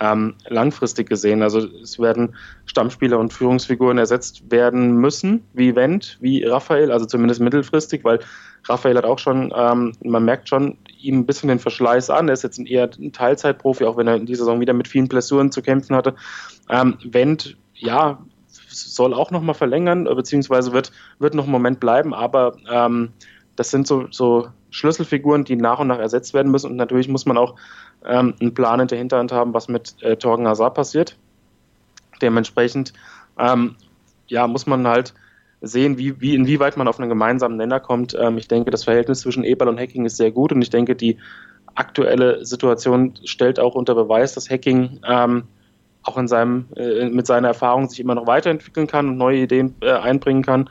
[0.00, 1.42] ähm, langfristig gesehen.
[1.42, 7.40] Also es werden Stammspieler und Führungsfiguren ersetzt werden müssen, wie Wendt, wie Raphael, also zumindest
[7.40, 8.20] mittelfristig, weil
[8.68, 12.28] Raphael hat auch schon, ähm, man merkt schon ihm ein bisschen den Verschleiß an.
[12.28, 14.88] Er ist jetzt ein eher ein Teilzeitprofi, auch wenn er in dieser Saison wieder mit
[14.88, 16.14] vielen Blessuren zu kämpfen hatte.
[16.68, 18.18] Ähm, Wendt, ja,
[18.68, 23.10] soll auch nochmal verlängern, beziehungsweise wird, wird noch einen Moment bleiben, aber ähm,
[23.58, 26.70] das sind so, so Schlüsselfiguren, die nach und nach ersetzt werden müssen.
[26.70, 27.56] Und natürlich muss man auch
[28.04, 31.16] ähm, einen Plan in der Hinterhand haben, was mit äh, Torgen Hazard passiert.
[32.22, 32.92] Dementsprechend
[33.36, 33.74] ähm,
[34.28, 35.12] ja, muss man halt
[35.60, 38.16] sehen, wie, wie, inwieweit man auf einen gemeinsamen Nenner kommt.
[38.18, 40.94] Ähm, ich denke, das Verhältnis zwischen Eberl und Hacking ist sehr gut und ich denke,
[40.94, 41.18] die
[41.74, 45.44] aktuelle Situation stellt auch unter Beweis, dass Hacking ähm,
[46.04, 49.74] auch in seinem, äh, mit seiner Erfahrung sich immer noch weiterentwickeln kann und neue Ideen
[49.80, 50.70] äh, einbringen kann.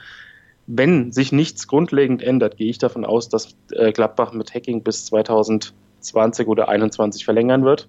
[0.67, 5.05] Wenn sich nichts grundlegend ändert, gehe ich davon aus, dass äh, Gladbach mit Hacking bis
[5.05, 7.87] 2020 oder 2021 verlängern wird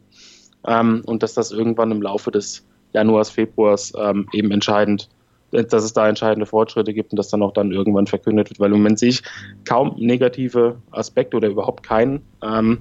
[0.66, 5.08] ähm, und dass das irgendwann im Laufe des Januars, Februars ähm, eben entscheidend
[5.50, 8.70] dass es da entscheidende Fortschritte gibt und das dann auch dann irgendwann verkündet wird, weil
[8.70, 9.22] im Moment sehe ich
[9.64, 12.22] kaum negative Aspekte oder überhaupt keinen.
[12.42, 12.80] Ähm,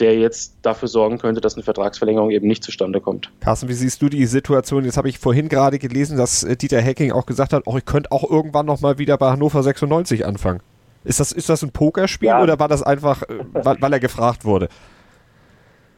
[0.00, 3.30] der jetzt dafür sorgen könnte, dass eine Vertragsverlängerung eben nicht zustande kommt.
[3.40, 4.84] Carsten, wie siehst du die Situation?
[4.84, 7.84] Jetzt habe ich vorhin gerade gelesen, dass äh, Dieter Hecking auch gesagt hat, oh, ich
[7.84, 10.60] könnte auch irgendwann nochmal wieder bei Hannover 96 anfangen.
[11.04, 12.42] Ist das, ist das ein Pokerspiel ja.
[12.42, 14.68] oder war das einfach, äh, weil, weil er gefragt wurde?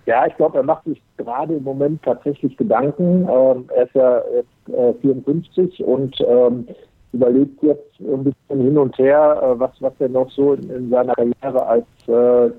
[0.07, 3.27] Ja, ich glaube, er macht sich gerade im Moment tatsächlich Gedanken.
[3.29, 6.69] Ähm, er ist ja jetzt äh, 54 und ähm,
[7.15, 10.91] überlegt jetzt ein bisschen hin und her, äh, was, was er noch so in, in
[10.91, 12.51] seiner Karriere als äh,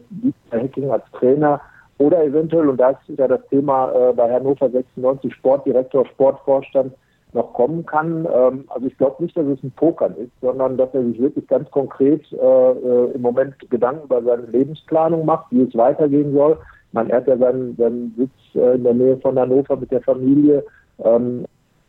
[0.52, 1.62] Hacking als Trainer
[1.98, 6.94] oder eventuell, und da ist ja das Thema äh, bei Hannover 96 Sportdirektor, Sportvorstand
[7.34, 8.28] noch kommen kann.
[8.34, 11.48] Ähm, also ich glaube nicht, dass es ein Pokern ist, sondern dass er sich wirklich
[11.48, 16.58] ganz konkret äh, äh, im Moment Gedanken über seine Lebensplanung macht, wie es weitergehen soll.
[16.92, 20.66] Man hat ja seinen, seinen Sitz äh, in der Nähe von Hannover mit der Familie.
[21.04, 21.46] Ähm,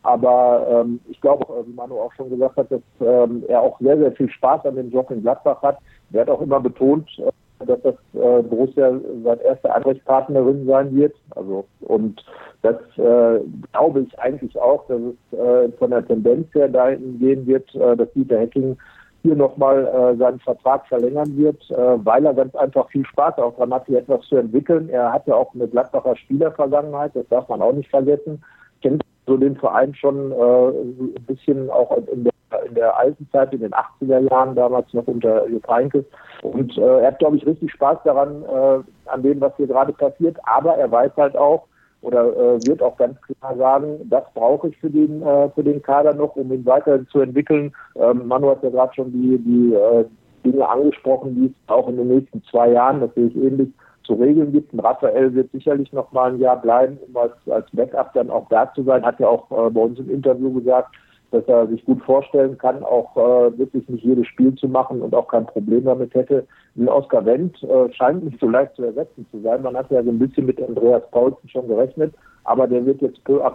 [0.07, 3.97] aber ähm, ich glaube, wie Manu auch schon gesagt hat, dass ähm, er auch sehr,
[3.97, 5.79] sehr viel Spaß an dem Job in Gladbach hat.
[6.13, 8.93] Er hat auch immer betont, äh, dass das äh, Borussia
[9.25, 11.13] seine erste Ansprechpartnerin sein wird.
[11.35, 12.23] Also und
[12.61, 13.41] das äh,
[13.73, 17.97] glaube ich eigentlich auch, dass es äh, von der Tendenz her dahin gehen wird, äh,
[17.97, 18.77] dass Dieter Hecking
[19.23, 23.57] hier nochmal äh, seinen Vertrag verlängern wird, äh, weil er ganz einfach viel Spaß auch
[23.57, 24.87] dran hat, hier etwas zu entwickeln.
[24.87, 28.41] Er hat ja auch eine Gladbacher Spielervergangenheit, das darf man auch nicht vergessen.
[28.81, 32.33] Kennt so den Verein schon äh, ein bisschen auch in der,
[32.65, 36.05] in der alten Zeit, in den 80er Jahren, damals noch unter Jupp Heynckes.
[36.41, 39.93] Und äh, er hat, glaube ich, richtig Spaß daran, äh, an dem, was hier gerade
[39.93, 40.37] passiert.
[40.43, 41.65] Aber er weiß halt auch,
[42.01, 45.81] oder äh, wird auch ganz klar sagen, das brauche ich für den, äh, für den
[45.81, 47.73] Kader noch, um ihn weiter zu entwickeln.
[47.95, 50.05] Ähm, Manu hat ja gerade schon die, die äh,
[50.45, 53.69] Dinge angesprochen, die es auch in den nächsten zwei Jahren, das sehe ich ähnlich,
[54.07, 54.73] zu regeln gibt.
[54.73, 58.47] Und Raphael wird sicherlich noch mal ein Jahr bleiben, um als, als Backup dann auch
[58.49, 59.05] da zu sein.
[59.05, 60.95] Hat ja auch äh, bei uns im Interview gesagt,
[61.31, 65.13] dass er sich gut vorstellen kann, auch äh, wirklich nicht jedes Spiel zu machen und
[65.13, 66.47] auch kein Problem damit hätte.
[66.77, 69.61] Ein Oscar Wendt äh, scheint nicht so leicht zu ersetzen zu sein.
[69.61, 72.13] Man hat ja so ein bisschen mit Andreas Paulsen schon gerechnet,
[72.45, 73.51] aber der wird jetzt peu à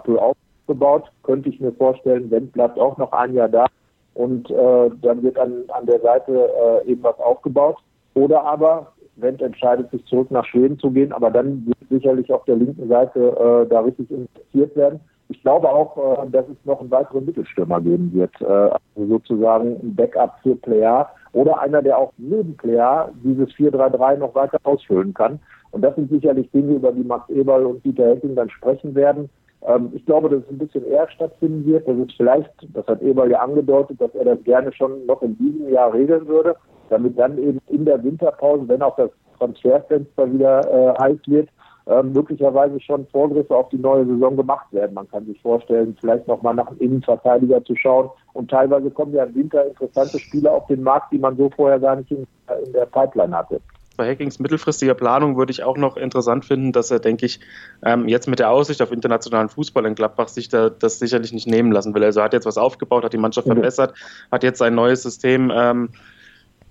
[0.67, 1.11] aufgebaut.
[1.23, 3.65] Könnte ich mir vorstellen, Wendt bleibt auch noch ein Jahr da
[4.13, 6.49] und äh, dann wird an, an der Seite
[6.85, 7.77] äh, eben was aufgebaut.
[8.13, 12.45] Oder aber Wendt entscheidet sich zurück nach Schweden zu gehen, aber dann wird sicherlich auf
[12.45, 14.99] der linken Seite äh, da richtig investiert werden.
[15.29, 19.79] Ich glaube auch, äh, dass es noch einen weiteren Mittelstürmer geben wird, äh, also sozusagen
[19.81, 25.13] ein Backup für Player oder einer, der auch neben Player dieses 4-3-3 noch weiter ausfüllen
[25.13, 25.39] kann.
[25.71, 29.29] Und das sind sicherlich Dinge, über die Max Eberl und Dieter Hecking dann sprechen werden.
[29.65, 31.87] Ähm, ich glaube, dass es ein bisschen eher stattfinden wird.
[31.87, 35.37] Das ist vielleicht, das hat Eberl ja angedeutet, dass er das gerne schon noch in
[35.37, 36.55] diesem Jahr regeln würde
[36.93, 41.49] damit dann eben in der Winterpause, wenn auch das Transferfenster wieder äh, heiß wird,
[41.85, 44.93] äh, möglicherweise schon Vorgriffe auf die neue Saison gemacht werden.
[44.93, 48.09] Man kann sich vorstellen, vielleicht nochmal nach einem Innenverteidiger zu schauen.
[48.31, 51.79] Und teilweise kommen ja im Winter interessante Spieler auf den Markt, die man so vorher
[51.79, 52.25] gar nicht in,
[52.65, 53.59] in der Pipeline hatte.
[53.97, 57.41] bei Hackings mittelfristiger Planung würde ich auch noch interessant finden, dass er, denke ich,
[57.83, 61.47] ähm, jetzt mit der Aussicht auf internationalen Fußball in Gladbach sich da, das sicherlich nicht
[61.47, 62.03] nehmen lassen will.
[62.03, 63.53] Also er hat jetzt was aufgebaut, hat die Mannschaft mhm.
[63.53, 63.93] verbessert,
[64.31, 65.89] hat jetzt sein neues System ähm,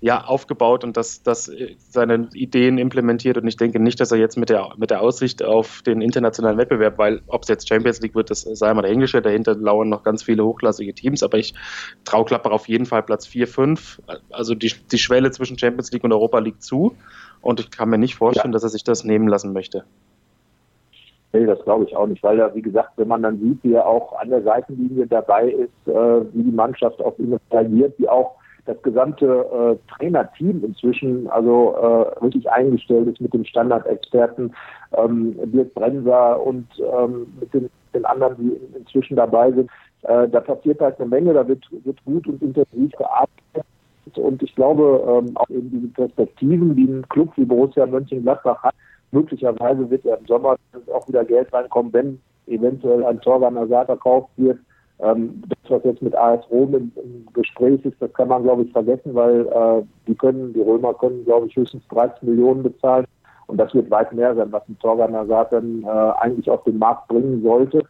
[0.03, 3.37] ja, aufgebaut und das, das seine Ideen implementiert.
[3.37, 6.57] Und ich denke nicht, dass er jetzt mit der, mit der Aussicht auf den internationalen
[6.57, 10.03] Wettbewerb, weil ob es jetzt Champions League wird, das sei mal dahingestellt, dahinter lauern noch
[10.03, 11.53] ganz viele hochklassige Teams, aber ich
[12.03, 14.01] traue Klapper auf jeden Fall Platz 4, 5.
[14.29, 16.97] Also die, die Schwelle zwischen Champions League und Europa liegt zu.
[17.39, 18.55] Und ich kann mir nicht vorstellen, ja.
[18.55, 19.85] dass er sich das nehmen lassen möchte.
[21.31, 23.71] Nee, das glaube ich auch nicht, weil er, wie gesagt, wenn man dann sieht, wie
[23.71, 28.09] er auch an der Seitenlinie dabei ist, äh, wie die Mannschaft auf ihn reagiert, wie
[28.09, 34.53] auch das gesamte äh, Trainerteam inzwischen also äh, richtig eingestellt ist mit dem Standardexperten
[34.93, 39.69] ähm, Dirk Brenser und ähm, mit den, den anderen, die inzwischen dabei sind.
[40.03, 43.65] Äh, da passiert halt eine Menge, da wird, wird gut und intensiv gearbeitet.
[44.15, 48.75] Und ich glaube, ähm, auch eben diese Perspektiven, die ein Club wie Borussia Mönchengladbach hat,
[49.11, 50.55] möglicherweise wird ja im Sommer
[50.93, 54.59] auch wieder Geld reinkommen, wenn eventuell ein Torgan Ersat verkauft wird
[54.99, 56.91] ähm, das, was jetzt mit AS Rom im,
[57.33, 61.25] Gespräch ist, das kann man, glaube ich, vergessen, weil äh, die können, die Römer können,
[61.25, 63.05] glaube ich, höchstens 30 Millionen bezahlen.
[63.47, 66.77] Und das wird weit mehr sein, was ein Torgan Azad dann äh, eigentlich auf den
[66.77, 67.83] Markt bringen sollte.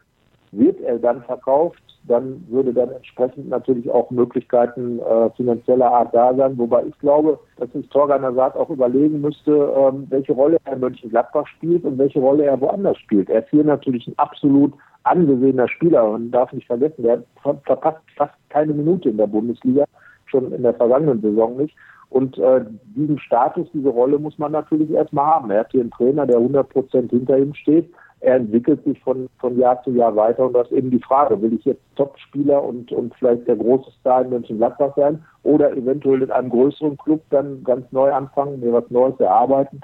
[0.51, 6.33] Wird er dann verkauft, dann würde dann entsprechend natürlich auch Möglichkeiten äh, finanzieller Art da
[6.35, 6.57] sein.
[6.57, 10.79] Wobei ich glaube, dass sich Torgan Azad auch überlegen müsste, ähm, welche Rolle er in
[10.79, 13.29] Mönchengladbach spielt und welche Rolle er woanders spielt.
[13.29, 18.33] Er ist hier natürlich ein absolut angesehener Spieler und darf nicht vergessen, der verpasst fast
[18.49, 19.85] keine Minute in der Bundesliga,
[20.25, 21.75] schon in der vergangenen Saison nicht.
[22.09, 22.63] Und äh,
[22.95, 25.49] diesen Status, diese Rolle muss man natürlich erstmal haben.
[25.49, 27.91] Er hat hier einen Trainer, der 100 Prozent hinter ihm steht.
[28.19, 31.41] Er entwickelt sich von, von Jahr zu Jahr weiter und das ist eben die Frage,
[31.41, 36.21] will ich jetzt Topspieler und, und vielleicht der große Star in Mönchengladbach sein oder eventuell
[36.21, 39.81] in einem größeren Club dann ganz neu anfangen, mir was Neues erarbeiten.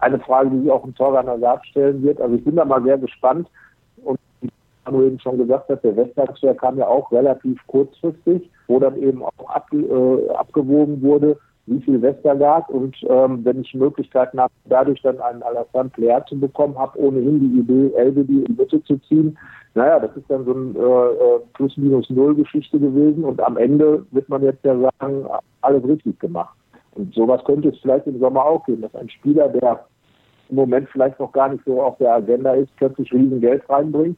[0.00, 2.20] Eine Frage, die sich auch im Torgan Ersatz stellen wird.
[2.20, 3.48] Also ich bin da mal sehr gespannt
[4.94, 9.22] du eben schon gesagt hast, der Westtransfer kam ja auch relativ kurzfristig, wo dann eben
[9.22, 15.02] auch ab, äh, abgewogen wurde, wie viel Westergaard und ähm, wenn ich Möglichkeiten habe, dadurch
[15.02, 19.36] dann einen Alassane Player zu bekommen, habe ohnehin die Idee, Elvedi in Mitte zu ziehen.
[19.74, 24.42] Naja, das ist dann so ein äh, äh Plus-Minus-Null-Geschichte gewesen und am Ende wird man
[24.42, 25.26] jetzt ja sagen,
[25.62, 26.56] alles richtig gemacht.
[26.94, 29.84] Und sowas könnte es vielleicht im Sommer auch geben, dass ein Spieler, der
[30.48, 34.16] im Moment vielleicht noch gar nicht so auf der Agenda ist, plötzlich riesen Geld reinbringt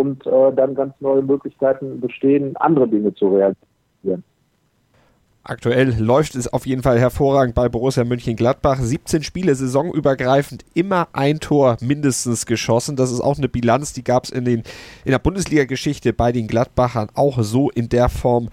[0.00, 4.24] und äh, dann ganz neue Möglichkeiten bestehen, andere Dinge zu realisieren.
[5.42, 8.78] Aktuell läuft es auf jeden Fall hervorragend bei Borussia Mönchengladbach.
[8.78, 12.94] 17 Spiele saisonübergreifend, immer ein Tor mindestens geschossen.
[12.94, 14.62] Das ist auch eine Bilanz, die gab es in, in
[15.06, 18.50] der Bundesliga-Geschichte bei den Gladbachern auch so in der Form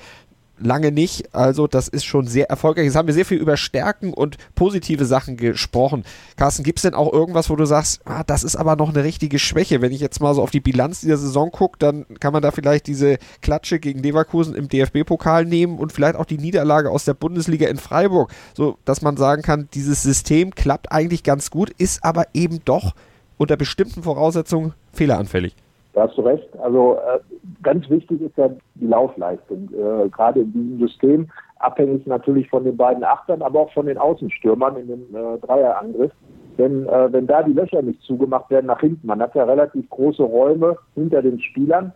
[0.60, 1.34] lange nicht.
[1.34, 2.86] Also das ist schon sehr erfolgreich.
[2.86, 6.04] Jetzt haben wir sehr viel über Stärken und positive Sachen gesprochen.
[6.36, 9.04] Carsten, gibt es denn auch irgendwas, wo du sagst, ah, das ist aber noch eine
[9.04, 9.82] richtige Schwäche?
[9.82, 12.52] Wenn ich jetzt mal so auf die Bilanz dieser Saison gucke, dann kann man da
[12.52, 17.14] vielleicht diese Klatsche gegen Leverkusen im DFB-Pokal nehmen und vielleicht auch die Niederlage aus der
[17.14, 22.04] Bundesliga in Freiburg, so dass man sagen kann, dieses System klappt eigentlich ganz gut, ist
[22.04, 22.94] aber eben doch
[23.38, 25.56] unter bestimmten Voraussetzungen fehleranfällig.
[25.98, 26.48] Da hast du recht.
[26.60, 27.18] Also äh,
[27.64, 32.78] ganz wichtig ist ja die Laufleistung, äh, gerade in diesem System, abhängig natürlich von den
[32.78, 36.12] beiden Achtern, aber auch von den Außenstürmern in dem äh, Dreierangriff.
[36.60, 39.90] Denn äh, wenn da die Löcher nicht zugemacht werden nach hinten, man hat ja relativ
[39.90, 41.92] große Räume hinter den Spielern,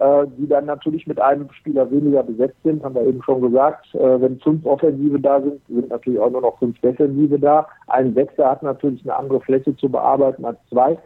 [0.00, 3.86] äh, die dann natürlich mit einem Spieler weniger besetzt sind, haben wir eben schon gesagt.
[3.94, 7.66] Äh, wenn fünf Offensive da sind, sind natürlich auch nur noch fünf Defensive da.
[7.86, 10.98] Ein Sechser hat natürlich eine andere Fläche zu bearbeiten als zwei.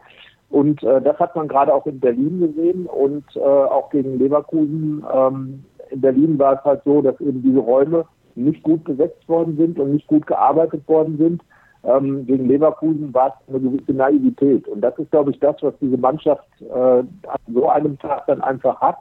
[0.51, 5.05] Und äh, das hat man gerade auch in Berlin gesehen und äh, auch gegen Leverkusen.
[5.15, 9.57] Ähm, in Berlin war es halt so, dass eben diese Räume nicht gut besetzt worden
[9.57, 11.43] sind und nicht gut gearbeitet worden sind.
[11.85, 14.67] Ähm, gegen Leverkusen war es eine gewisse Naivität.
[14.69, 17.07] Und das ist, glaube ich, das, was diese Mannschaft äh, an
[17.53, 18.99] so einem Tag dann einfach hat,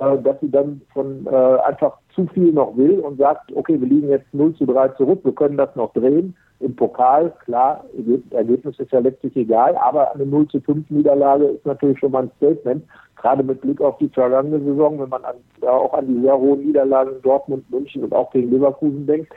[0.00, 3.88] äh, dass sie dann von äh, einfach zu viel noch will und sagt, okay, wir
[3.88, 7.84] liegen jetzt 0 zu 3 zurück, wir können das noch drehen im Pokal, klar,
[8.30, 12.24] Ergebnis ist ja letztlich egal, aber eine 0 zu 5 Niederlage ist natürlich schon mal
[12.24, 12.84] ein Statement,
[13.16, 16.36] gerade mit Blick auf die vergangene Saison, wenn man an, ja, auch an die sehr
[16.36, 19.32] hohen Niederlagen in Dortmund, München und auch gegen Leverkusen denkt.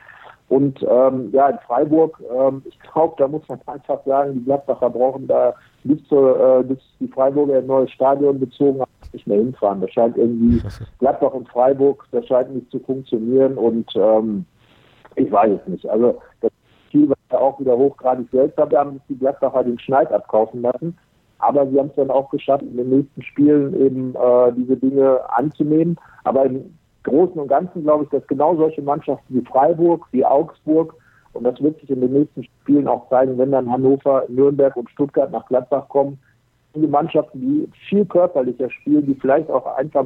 [0.50, 4.90] Und ähm, ja, in Freiburg, ähm, ich glaube, da muss man einfach sagen, die Gladbacher
[4.90, 5.54] brauchen da
[5.86, 9.82] bis, zur, äh, bis die Freiburger ein neues Stadion bezogen haben, nicht mehr hinfahren.
[9.82, 10.62] Das scheint irgendwie
[11.00, 14.46] Gladbach und Freiburg, das scheint nicht zu funktionieren und ähm,
[15.16, 15.88] ich weiß es nicht.
[15.88, 16.52] Also das
[16.92, 18.72] Ziel war ja auch wieder hochgradig seltsam.
[18.72, 20.98] Wir haben die Gladbacher den Schneid abkaufen lassen.
[21.40, 25.20] Aber sie haben es dann auch geschafft, in den nächsten Spielen eben äh, diese Dinge
[25.30, 25.98] anzunehmen.
[26.24, 26.74] Aber im
[27.04, 30.96] Großen und Ganzen glaube ich, dass genau solche Mannschaften wie Freiburg, wie Augsburg
[31.34, 34.90] Und das wird sich in den nächsten Spielen auch zeigen, wenn dann Hannover, Nürnberg und
[34.90, 36.18] Stuttgart nach Gladbach kommen.
[36.76, 40.06] Die Mannschaften, die viel körperlicher spielen, die vielleicht auch einfach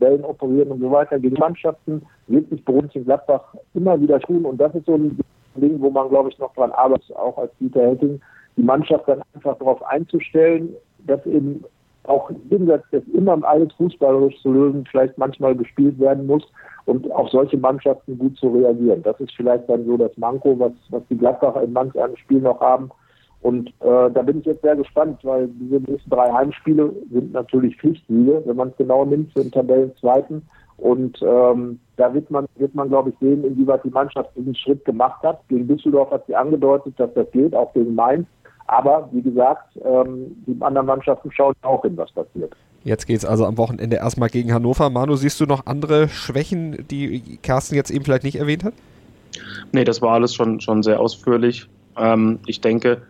[0.00, 4.44] Wellen operieren und so weiter, gegen Mannschaften wird sich Borussia Gladbach immer wieder tun.
[4.44, 5.18] Und das ist so ein
[5.54, 8.20] Ding, wo man, glaube ich, noch dran arbeitet, auch als Dieter Hetting,
[8.56, 10.74] die Mannschaft dann einfach darauf einzustellen,
[11.06, 11.64] dass eben
[12.04, 16.44] auch jenseits des immer alles fußballerisch zu lösen, vielleicht manchmal gespielt werden muss
[16.84, 19.02] und auf solche Mannschaften gut zu reagieren.
[19.02, 22.40] Das ist vielleicht dann so das Manko, was, was die Gladbacher in manch einem Spiel
[22.40, 22.90] noch haben.
[23.46, 27.76] Und äh, da bin ich jetzt sehr gespannt, weil diese nächsten drei Heimspiele sind natürlich
[27.76, 30.42] Pflichtsiege, wenn man es genau nimmt, für den Tabellenzweiten.
[30.78, 34.84] Und ähm, da wird man, wird man, glaube ich, sehen, inwieweit die Mannschaft diesen Schritt
[34.84, 35.46] gemacht hat.
[35.46, 38.26] Gegen Düsseldorf hat sie angedeutet, dass das geht, auch gegen Mainz.
[38.66, 42.52] Aber wie gesagt, ähm, die anderen Mannschaften schauen auch hin, was passiert.
[42.82, 44.90] Jetzt geht es also am Wochenende erstmal gegen Hannover.
[44.90, 48.74] Manu, siehst du noch andere Schwächen, die Carsten jetzt eben vielleicht nicht erwähnt hat?
[49.70, 51.68] Nee, das war alles schon, schon sehr ausführlich.
[51.96, 53.02] Ähm, ich denke,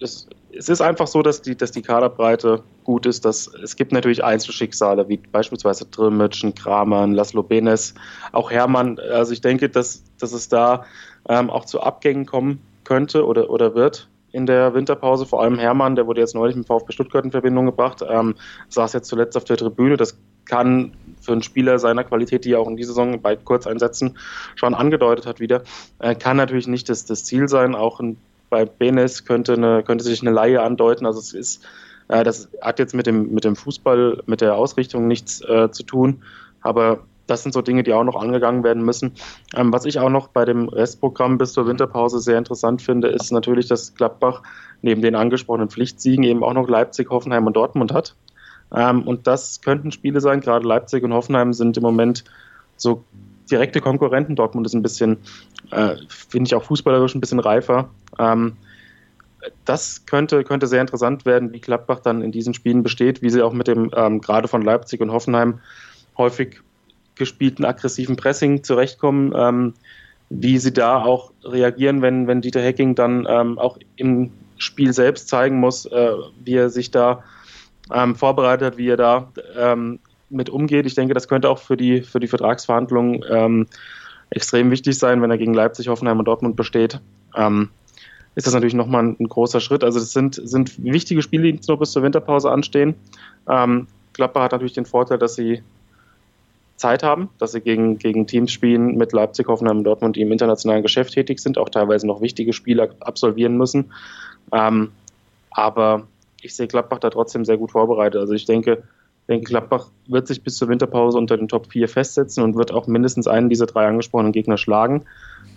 [0.00, 3.24] es, es, ist einfach so, dass die, dass die Kaderbreite gut ist.
[3.24, 7.94] Dass, es gibt natürlich Einzelschicksale, wie beispielsweise Trimmitsch, Kramer, Laszlo Benes,
[8.32, 8.98] auch Hermann.
[8.98, 10.84] Also ich denke, dass, dass es da
[11.28, 15.26] ähm, auch zu Abgängen kommen könnte oder, oder wird in der Winterpause.
[15.26, 18.34] Vor allem Hermann, der wurde jetzt neulich mit VfB Stuttgart in Verbindung gebracht, ähm,
[18.68, 19.96] saß jetzt zuletzt auf der Tribüne.
[19.96, 24.16] Das kann für einen Spieler seiner Qualität, die er auch in dieser Saison bei Kurzeinsätzen
[24.54, 25.62] schon angedeutet hat wieder,
[25.98, 27.74] äh, kann natürlich nicht das, das Ziel sein.
[27.74, 28.16] Auch ein,
[28.50, 31.06] bei Benes könnte, eine, könnte sich eine Laie andeuten.
[31.06, 31.64] Also es ist,
[32.08, 35.82] äh, das hat jetzt mit dem, mit dem Fußball, mit der Ausrichtung nichts äh, zu
[35.82, 36.22] tun.
[36.62, 39.12] Aber das sind so Dinge, die auch noch angegangen werden müssen.
[39.54, 43.30] Ähm, was ich auch noch bei dem Restprogramm bis zur Winterpause sehr interessant finde, ist
[43.30, 44.42] natürlich, dass Gladbach
[44.82, 48.16] neben den angesprochenen Pflichtsiegen eben auch noch Leipzig, Hoffenheim und Dortmund hat.
[48.74, 50.40] Ähm, und das könnten Spiele sein.
[50.40, 52.24] Gerade Leipzig und Hoffenheim sind im Moment
[52.76, 53.04] so
[53.50, 54.36] direkte Konkurrenten.
[54.36, 55.18] Dortmund ist ein bisschen,
[55.70, 57.90] äh, finde ich auch fußballerisch ein bisschen reifer.
[58.18, 58.56] Ähm,
[59.64, 63.42] das könnte, könnte sehr interessant werden, wie Gladbach dann in diesen Spielen besteht, wie sie
[63.42, 65.60] auch mit dem ähm, gerade von Leipzig und Hoffenheim
[66.16, 66.60] häufig
[67.14, 69.74] gespielten aggressiven Pressing zurechtkommen, ähm,
[70.30, 75.28] wie sie da auch reagieren, wenn, wenn Dieter Hecking dann ähm, auch im Spiel selbst
[75.28, 76.12] zeigen muss, äh,
[76.44, 77.22] wie er sich da
[77.92, 80.00] ähm, vorbereitet, wie er da ähm,
[80.30, 80.86] mit umgeht.
[80.86, 83.66] Ich denke, das könnte auch für die, für die Vertragsverhandlungen ähm,
[84.30, 87.00] extrem wichtig sein, wenn er gegen Leipzig, Hoffenheim und Dortmund besteht.
[87.36, 87.70] Ähm,
[88.34, 89.82] ist das natürlich nochmal ein, ein großer Schritt.
[89.82, 92.94] Also das sind, sind wichtige Spiele, die jetzt bis zur Winterpause anstehen.
[93.48, 95.62] Ähm, Gladbach hat natürlich den Vorteil, dass sie
[96.76, 100.30] Zeit haben, dass sie gegen, gegen Teams spielen mit Leipzig, Hoffenheim und Dortmund, die im
[100.30, 103.92] internationalen Geschäft tätig sind, auch teilweise noch wichtige Spiele absolvieren müssen.
[104.52, 104.92] Ähm,
[105.50, 106.06] aber
[106.40, 108.20] ich sehe Gladbach da trotzdem sehr gut vorbereitet.
[108.20, 108.84] Also ich denke,
[109.28, 112.86] denke, Gladbach wird sich bis zur Winterpause unter den Top 4 festsetzen und wird auch
[112.86, 115.04] mindestens einen dieser drei angesprochenen Gegner schlagen.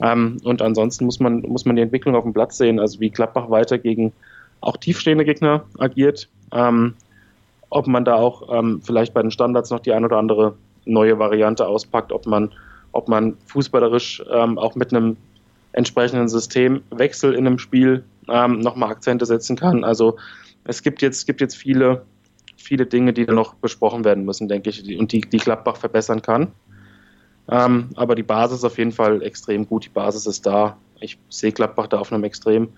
[0.02, 3.10] Ähm, und ansonsten muss man, muss man die Entwicklung auf dem Platz sehen, also wie
[3.10, 4.14] Gladbach weiter gegen
[4.60, 6.28] auch tiefstehende Gegner agiert.
[6.52, 6.96] Ähm,
[7.70, 10.56] ob man da auch ähm, vielleicht bei den Standards noch die ein oder andere
[10.86, 12.52] neue Variante auspackt, ob man,
[12.92, 15.18] ob man fußballerisch ähm, auch mit einem
[15.72, 19.86] entsprechenden Systemwechsel in einem Spiel ähm, nochmal Akzente setzen kann.
[19.86, 20.18] Also
[20.66, 22.04] es gibt jetzt, gibt jetzt viele,
[22.62, 26.22] viele Dinge, die da noch besprochen werden müssen, denke ich, und die, die Gladbach verbessern
[26.22, 26.52] kann.
[27.50, 29.86] Ähm, aber die Basis ist auf jeden Fall extrem gut.
[29.86, 30.78] Die Basis ist da.
[31.00, 32.70] Ich sehe Gladbach da auf einem extrem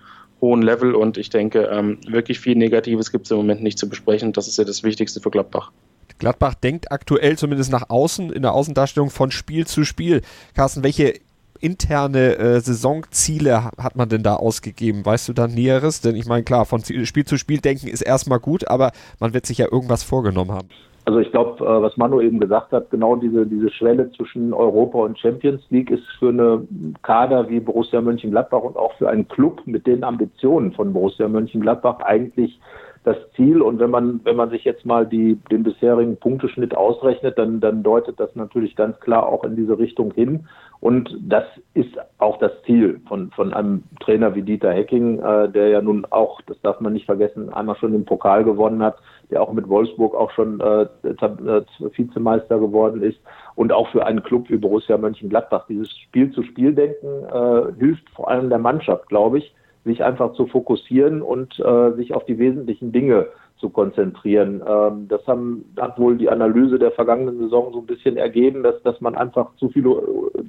[0.42, 3.88] hohen Level und ich denke, ähm, wirklich viel Negatives gibt es im Moment nicht zu
[3.88, 4.34] besprechen.
[4.34, 5.72] Das ist ja das Wichtigste für Gladbach.
[6.20, 10.22] Gladbach denkt aktuell zumindest nach außen, in der Außendarstellung von Spiel zu Spiel.
[10.54, 11.20] Carsten, welche
[11.64, 15.06] interne äh, Saisonziele hat man denn da ausgegeben?
[15.06, 16.02] Weißt du da Näheres?
[16.02, 19.46] Denn ich meine, klar, von Spiel zu Spiel denken ist erstmal gut, aber man wird
[19.46, 20.68] sich ja irgendwas vorgenommen haben.
[21.06, 25.00] Also ich glaube, äh, was Manu eben gesagt hat, genau diese, diese Schwelle zwischen Europa
[25.00, 26.66] und Champions League ist für eine
[27.02, 32.00] Kader wie Borussia Mönchengladbach und auch für einen Club mit den Ambitionen von Borussia Mönchengladbach
[32.00, 32.60] eigentlich
[33.04, 33.62] das Ziel.
[33.62, 37.84] Und wenn man, wenn man sich jetzt mal die, den bisherigen Punkteschnitt ausrechnet, dann, dann
[37.84, 40.48] deutet das natürlich ganz klar auch in diese Richtung hin.
[40.80, 45.70] Und das ist auch das Ziel von, von einem Trainer wie Dieter Hecking, äh, der
[45.70, 48.98] ja nun auch, das darf man nicht vergessen, einmal schon den Pokal gewonnen hat,
[49.32, 51.62] der auch mit Wolfsburg auch schon äh, äh
[51.96, 53.18] Vizemeister geworden ist
[53.56, 55.68] und auch für einen Club wie Borussia Mönchengladbach.
[55.68, 61.60] Dieses Spiel-zu-Spiel-Denken äh, hilft vor allem der Mannschaft, glaube ich, sich einfach zu fokussieren und
[61.60, 64.62] äh, sich auf die wesentlichen Dinge zu konzentrieren.
[64.68, 68.82] Ähm, das haben, hat wohl die Analyse der vergangenen Saison so ein bisschen ergeben, dass,
[68.84, 70.44] dass man einfach zu viele äh,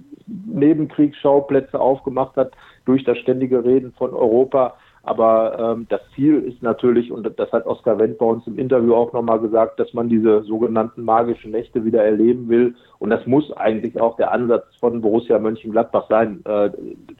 [0.46, 2.52] Nebenkriegsschauplätze aufgemacht hat
[2.84, 7.66] durch das ständige Reden von Europa Aber ähm, das Ziel ist natürlich, und das hat
[7.66, 11.84] Oskar Wendt bei uns im Interview auch nochmal gesagt, dass man diese sogenannten magischen Nächte
[11.84, 12.74] wieder erleben will.
[12.98, 16.42] Und das muss eigentlich auch der Ansatz von Borussia Mönchengladbach sein.
[16.46, 16.70] Äh,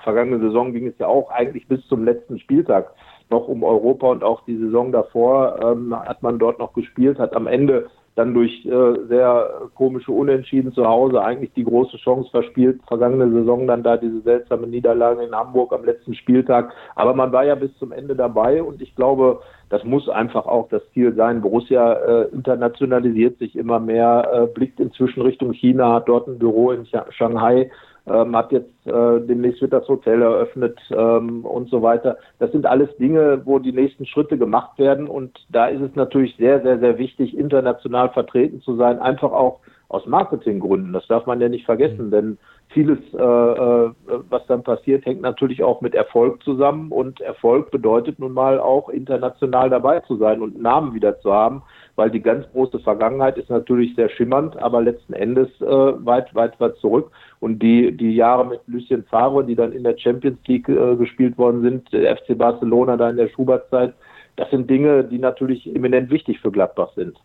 [0.03, 2.91] vergangene Saison ging es ja auch eigentlich bis zum letzten Spieltag
[3.29, 7.35] noch um Europa und auch die Saison davor ähm, hat man dort noch gespielt, hat
[7.35, 12.81] am Ende dann durch äh, sehr komische Unentschieden zu Hause eigentlich die große Chance verspielt.
[12.87, 16.73] Vergangene Saison dann da diese seltsame Niederlage in Hamburg am letzten Spieltag.
[16.95, 20.69] Aber man war ja bis zum Ende dabei und ich glaube, das muss einfach auch
[20.69, 21.41] das Ziel sein.
[21.41, 26.71] Borussia äh, internationalisiert sich immer mehr, äh, blickt inzwischen Richtung China, hat dort ein Büro
[26.71, 27.71] in Shanghai
[28.07, 32.19] ähm, hat jetzt äh, demnächst wird das Hotel eröffnet ähm, und so weiter.
[32.39, 36.37] Das sind alles Dinge, wo die nächsten Schritte gemacht werden und da ist es natürlich
[36.37, 40.93] sehr, sehr, sehr wichtig, international vertreten zu sein, einfach auch aus Marketinggründen.
[40.93, 42.39] Das darf man ja nicht vergessen, denn
[42.75, 43.91] vieles, äh, äh,
[44.29, 46.91] was dann passiert, hängt natürlich auch mit Erfolg zusammen.
[46.93, 51.63] Und Erfolg bedeutet nun mal auch international dabei zu sein und Namen wieder zu haben,
[51.97, 56.61] weil die ganz große Vergangenheit ist natürlich sehr schimmernd, aber letzten Endes äh, weit, weit,
[56.61, 57.11] weit zurück.
[57.41, 61.39] Und die, die Jahre mit Lucien Favre, die dann in der Champions League äh, gespielt
[61.39, 63.95] worden sind, der FC Barcelona da in der Schubert-Zeit,
[64.37, 67.17] das sind Dinge, die natürlich eminent wichtig für Gladbach sind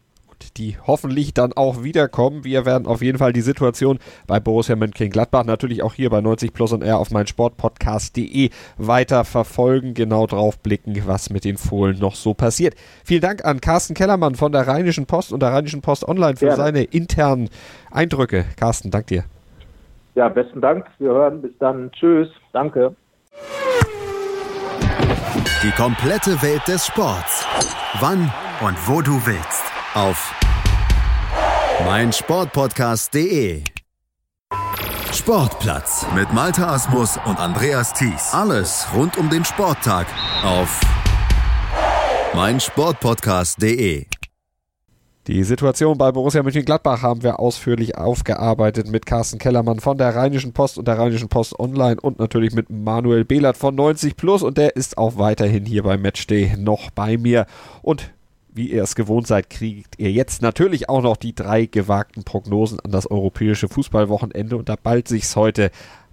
[0.57, 2.43] die hoffentlich dann auch wiederkommen.
[2.43, 6.53] Wir werden auf jeden Fall die Situation bei Borussia Mönchengladbach natürlich auch hier bei 90
[6.53, 11.99] Plus und R auf mein Sportpodcast.de weiter verfolgen, genau drauf blicken, was mit den Fohlen
[11.99, 12.75] noch so passiert.
[13.03, 16.45] Vielen Dank an Carsten Kellermann von der Rheinischen Post und der Rheinischen Post Online für
[16.45, 16.57] Gerne.
[16.57, 17.49] seine internen
[17.91, 18.45] Eindrücke.
[18.55, 19.23] Carsten, dank dir.
[20.15, 20.85] Ja, besten Dank.
[20.97, 21.41] Wir hören.
[21.41, 21.91] Bis dann.
[21.91, 22.27] Tschüss.
[22.51, 22.95] Danke.
[25.63, 27.45] Die komplette Welt des Sports.
[27.99, 28.31] Wann
[28.61, 30.33] und wo du willst auf
[31.85, 33.63] meinsportpodcast.de.
[35.11, 38.33] Sportplatz mit Malta Asmus und Andreas Thies.
[38.33, 40.07] Alles rund um den Sporttag
[40.43, 40.79] auf
[42.35, 44.05] meinsportpodcast.de.
[45.27, 50.53] Die Situation bei Borussia Mönchengladbach haben wir ausführlich aufgearbeitet mit Carsten Kellermann von der Rheinischen
[50.53, 54.57] Post und der Rheinischen Post Online und natürlich mit Manuel Behlert von 90 Plus und
[54.57, 57.45] der ist auch weiterhin hier beim Matchday noch bei mir.
[57.81, 58.11] Und
[58.53, 62.79] wie ihr es gewohnt seid, kriegt ihr jetzt natürlich auch noch die drei gewagten Prognosen
[62.79, 65.71] an das europäische Fußballwochenende und da ballt sich's heute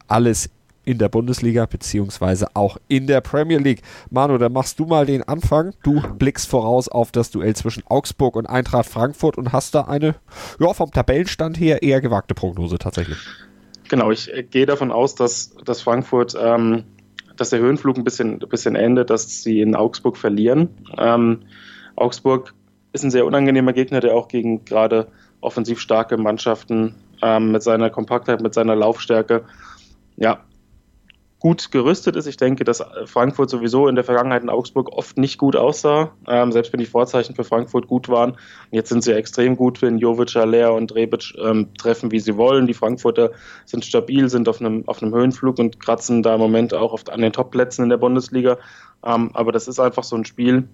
[0.09, 0.51] alles
[0.87, 3.83] in der Bundesliga beziehungsweise auch in der Premier League.
[4.09, 5.75] Manu, dann machst du mal den Anfang.
[5.83, 10.15] Du blickst voraus auf das Duell zwischen Augsburg und Eintracht Frankfurt und hast da eine,
[10.61, 13.19] ja, vom Tabellenstand her eher gewagte Prognose tatsächlich.
[13.89, 16.85] Genau, ich äh, gehe davon aus, dass, dass Frankfurt, ähm,
[17.37, 20.69] dass der Höhenflug ein bisschen, ein bisschen endet, dass sie in Augsburg verlieren.
[20.97, 21.41] Ähm,
[21.97, 22.55] Augsburg
[22.93, 25.09] ist ein sehr unangenehmer Gegner, der auch gegen gerade
[25.41, 29.45] offensiv starke Mannschaften ähm, mit seiner Kompaktheit, mit seiner Laufstärke,
[30.17, 30.41] ja,
[31.39, 32.27] gut gerüstet ist.
[32.27, 36.51] Ich denke, dass Frankfurt sowieso in der Vergangenheit in Augsburg oft nicht gut aussah, ähm,
[36.51, 38.33] selbst wenn die Vorzeichen für Frankfurt gut waren.
[38.33, 38.39] Und
[38.73, 42.67] jetzt sind sie extrem gut, wenn Jovic, Aller und Rebic ähm, treffen, wie sie wollen.
[42.67, 43.33] Die Frankfurter
[43.67, 47.11] sind stabil, sind auf einem, auf einem Höhenflug und kratzen da im Moment auch oft
[47.11, 48.59] an den Topplätzen in der Bundesliga.
[49.05, 50.69] Ähm, aber das ist einfach so ein Spiel,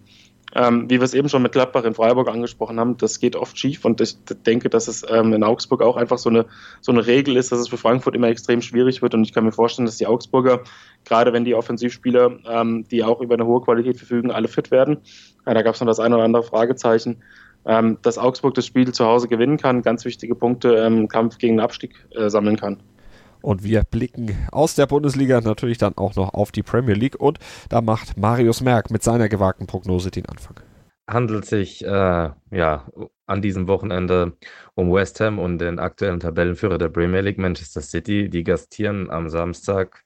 [0.55, 3.59] ähm, wie wir es eben schon mit Gladbach in Freiburg angesprochen haben, das geht oft
[3.59, 6.47] schief und ich denke, dass es ähm, in Augsburg auch einfach so eine,
[6.81, 9.45] so eine Regel ist, dass es für Frankfurt immer extrem schwierig wird und ich kann
[9.45, 10.63] mir vorstellen, dass die Augsburger,
[11.05, 14.99] gerade wenn die Offensivspieler, ähm, die auch über eine hohe Qualität verfügen, alle fit werden.
[15.47, 17.23] Ja, da gab es noch das eine oder andere Fragezeichen.
[17.65, 21.59] Ähm, dass Augsburg das Spiel zu Hause gewinnen kann, ganz wichtige Punkte im Kampf gegen
[21.59, 22.83] den Abstieg äh, sammeln kann.
[23.43, 27.21] Und wir blicken aus der Bundesliga natürlich dann auch noch auf die Premier League.
[27.21, 27.39] Und
[27.69, 30.61] da macht Marius Merck mit seiner gewagten Prognose den Anfang.
[31.09, 32.87] Handelt sich äh, ja
[33.27, 34.37] an diesem Wochenende
[34.75, 38.31] um West Ham und den aktuellen Tabellenführer der Premier League, Manchester City.
[38.31, 40.05] Die gastieren am Samstag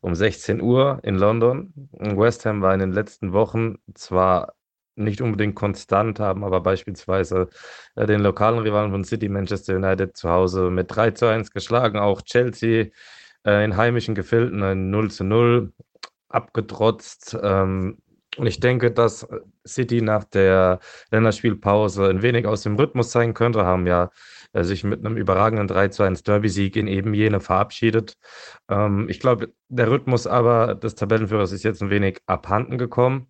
[0.00, 1.72] um 16 Uhr in London.
[1.92, 4.54] West Ham war in den letzten Wochen zwar
[4.98, 7.48] nicht unbedingt konstant haben, aber beispielsweise
[7.96, 11.98] äh, den lokalen Rivalen von City, Manchester United, zu Hause mit 3 zu 1 geschlagen,
[11.98, 12.86] auch Chelsea
[13.46, 15.72] äh, in heimischen Gefilden ein 0 zu 0
[16.28, 17.36] abgetrotzt.
[17.42, 17.98] Ähm,
[18.36, 19.26] und ich denke, dass
[19.66, 20.78] City nach der
[21.10, 24.10] Länderspielpause ein wenig aus dem Rhythmus sein könnte, haben ja
[24.52, 28.16] äh, sich mit einem überragenden 3 zu 1 Derby-Sieg in eben jene verabschiedet.
[28.68, 33.26] Ähm, ich glaube, der Rhythmus aber des Tabellenführers ist jetzt ein wenig abhanden gekommen.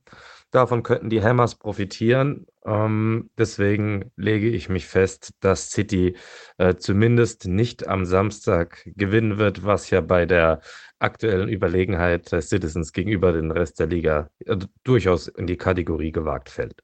[0.51, 2.47] Davon könnten die Hammers profitieren.
[2.65, 6.17] Ähm, deswegen lege ich mich fest, dass City
[6.57, 10.61] äh, zumindest nicht am Samstag gewinnen wird, was ja bei der
[10.99, 16.49] aktuellen Überlegenheit des Citizens gegenüber dem Rest der Liga äh, durchaus in die Kategorie gewagt
[16.49, 16.83] fällt.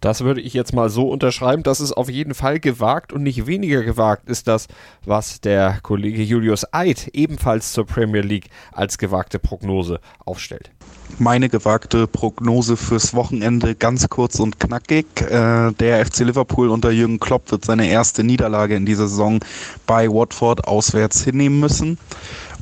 [0.00, 1.64] Das würde ich jetzt mal so unterschreiben.
[1.64, 4.68] Das ist auf jeden Fall gewagt und nicht weniger gewagt ist das,
[5.04, 10.70] was der Kollege Julius Eid ebenfalls zur Premier League als gewagte Prognose aufstellt.
[11.18, 15.06] Meine gewagte Prognose fürs Wochenende ganz kurz und knackig.
[15.20, 19.40] Äh, der FC Liverpool unter Jürgen Klopp wird seine erste Niederlage in dieser Saison
[19.86, 21.98] bei Watford auswärts hinnehmen müssen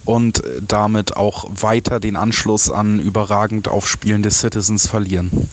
[0.07, 5.51] und damit auch weiter den Anschluss an überragend aufspielende Citizens verlieren.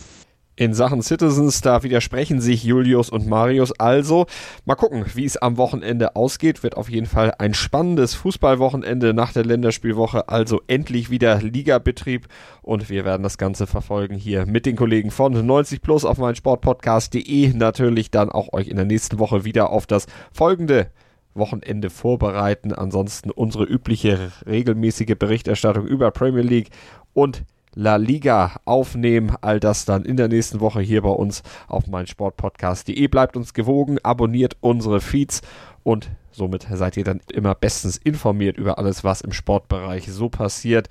[0.56, 3.72] In Sachen Citizens, da widersprechen sich Julius und Marius.
[3.72, 4.26] Also,
[4.64, 6.62] mal gucken, wie es am Wochenende ausgeht.
[6.62, 10.28] Wird auf jeden Fall ein spannendes Fußballwochenende nach der Länderspielwoche.
[10.28, 12.28] Also endlich wieder Ligabetrieb.
[12.62, 17.52] Und wir werden das Ganze verfolgen hier mit den Kollegen von 90 Plus auf meinsportpodcast.de.
[17.52, 20.92] Natürlich dann auch euch in der nächsten Woche wieder auf das folgende
[21.34, 22.72] Wochenende vorbereiten.
[22.72, 26.70] Ansonsten unsere übliche regelmäßige Berichterstattung über Premier League
[27.12, 27.42] und
[27.74, 29.36] La Liga aufnehmen.
[29.40, 33.06] All das dann in der nächsten Woche hier bei uns auf meinsportpodcast.de.
[33.08, 35.42] Bleibt uns gewogen, abonniert unsere Feeds
[35.82, 40.88] und somit seid ihr dann immer bestens informiert über alles, was im Sportbereich so passiert.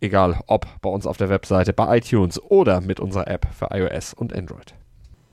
[0.00, 4.14] Egal ob bei uns auf der Webseite, bei iTunes oder mit unserer App für iOS
[4.14, 4.74] und Android.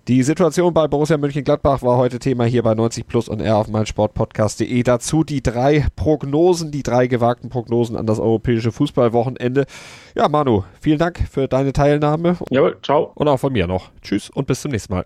[0.09, 3.67] Die Situation bei Borussia Mönchengladbach war heute Thema hier bei 90 Plus und R auf
[3.67, 4.81] meinsportpodcast.de.
[4.81, 9.67] Dazu die drei Prognosen, die drei gewagten Prognosen an das europäische Fußballwochenende.
[10.15, 12.37] Ja, Manu, vielen Dank für deine Teilnahme.
[12.49, 13.11] Jawohl, ciao.
[13.13, 13.91] Und auch von mir noch.
[14.01, 15.05] Tschüss und bis zum nächsten Mal.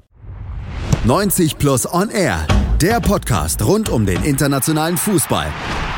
[1.04, 2.48] 90 Plus On Air,
[2.82, 5.48] der Podcast rund um den internationalen Fußball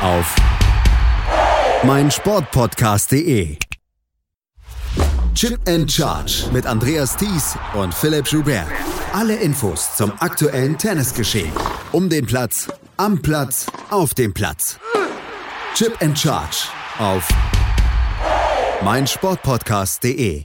[0.02, 0.34] auf
[1.84, 3.56] meinsportpodcast.de.
[5.36, 8.66] Chip and Charge mit Andreas Thies und Philipp Joubert.
[9.12, 11.52] Alle Infos zum aktuellen Tennisgeschehen.
[11.92, 14.78] Um den Platz, am Platz, auf dem Platz.
[15.74, 16.68] Chip and Charge
[16.98, 17.28] auf
[18.82, 20.44] meinsportpodcast.de.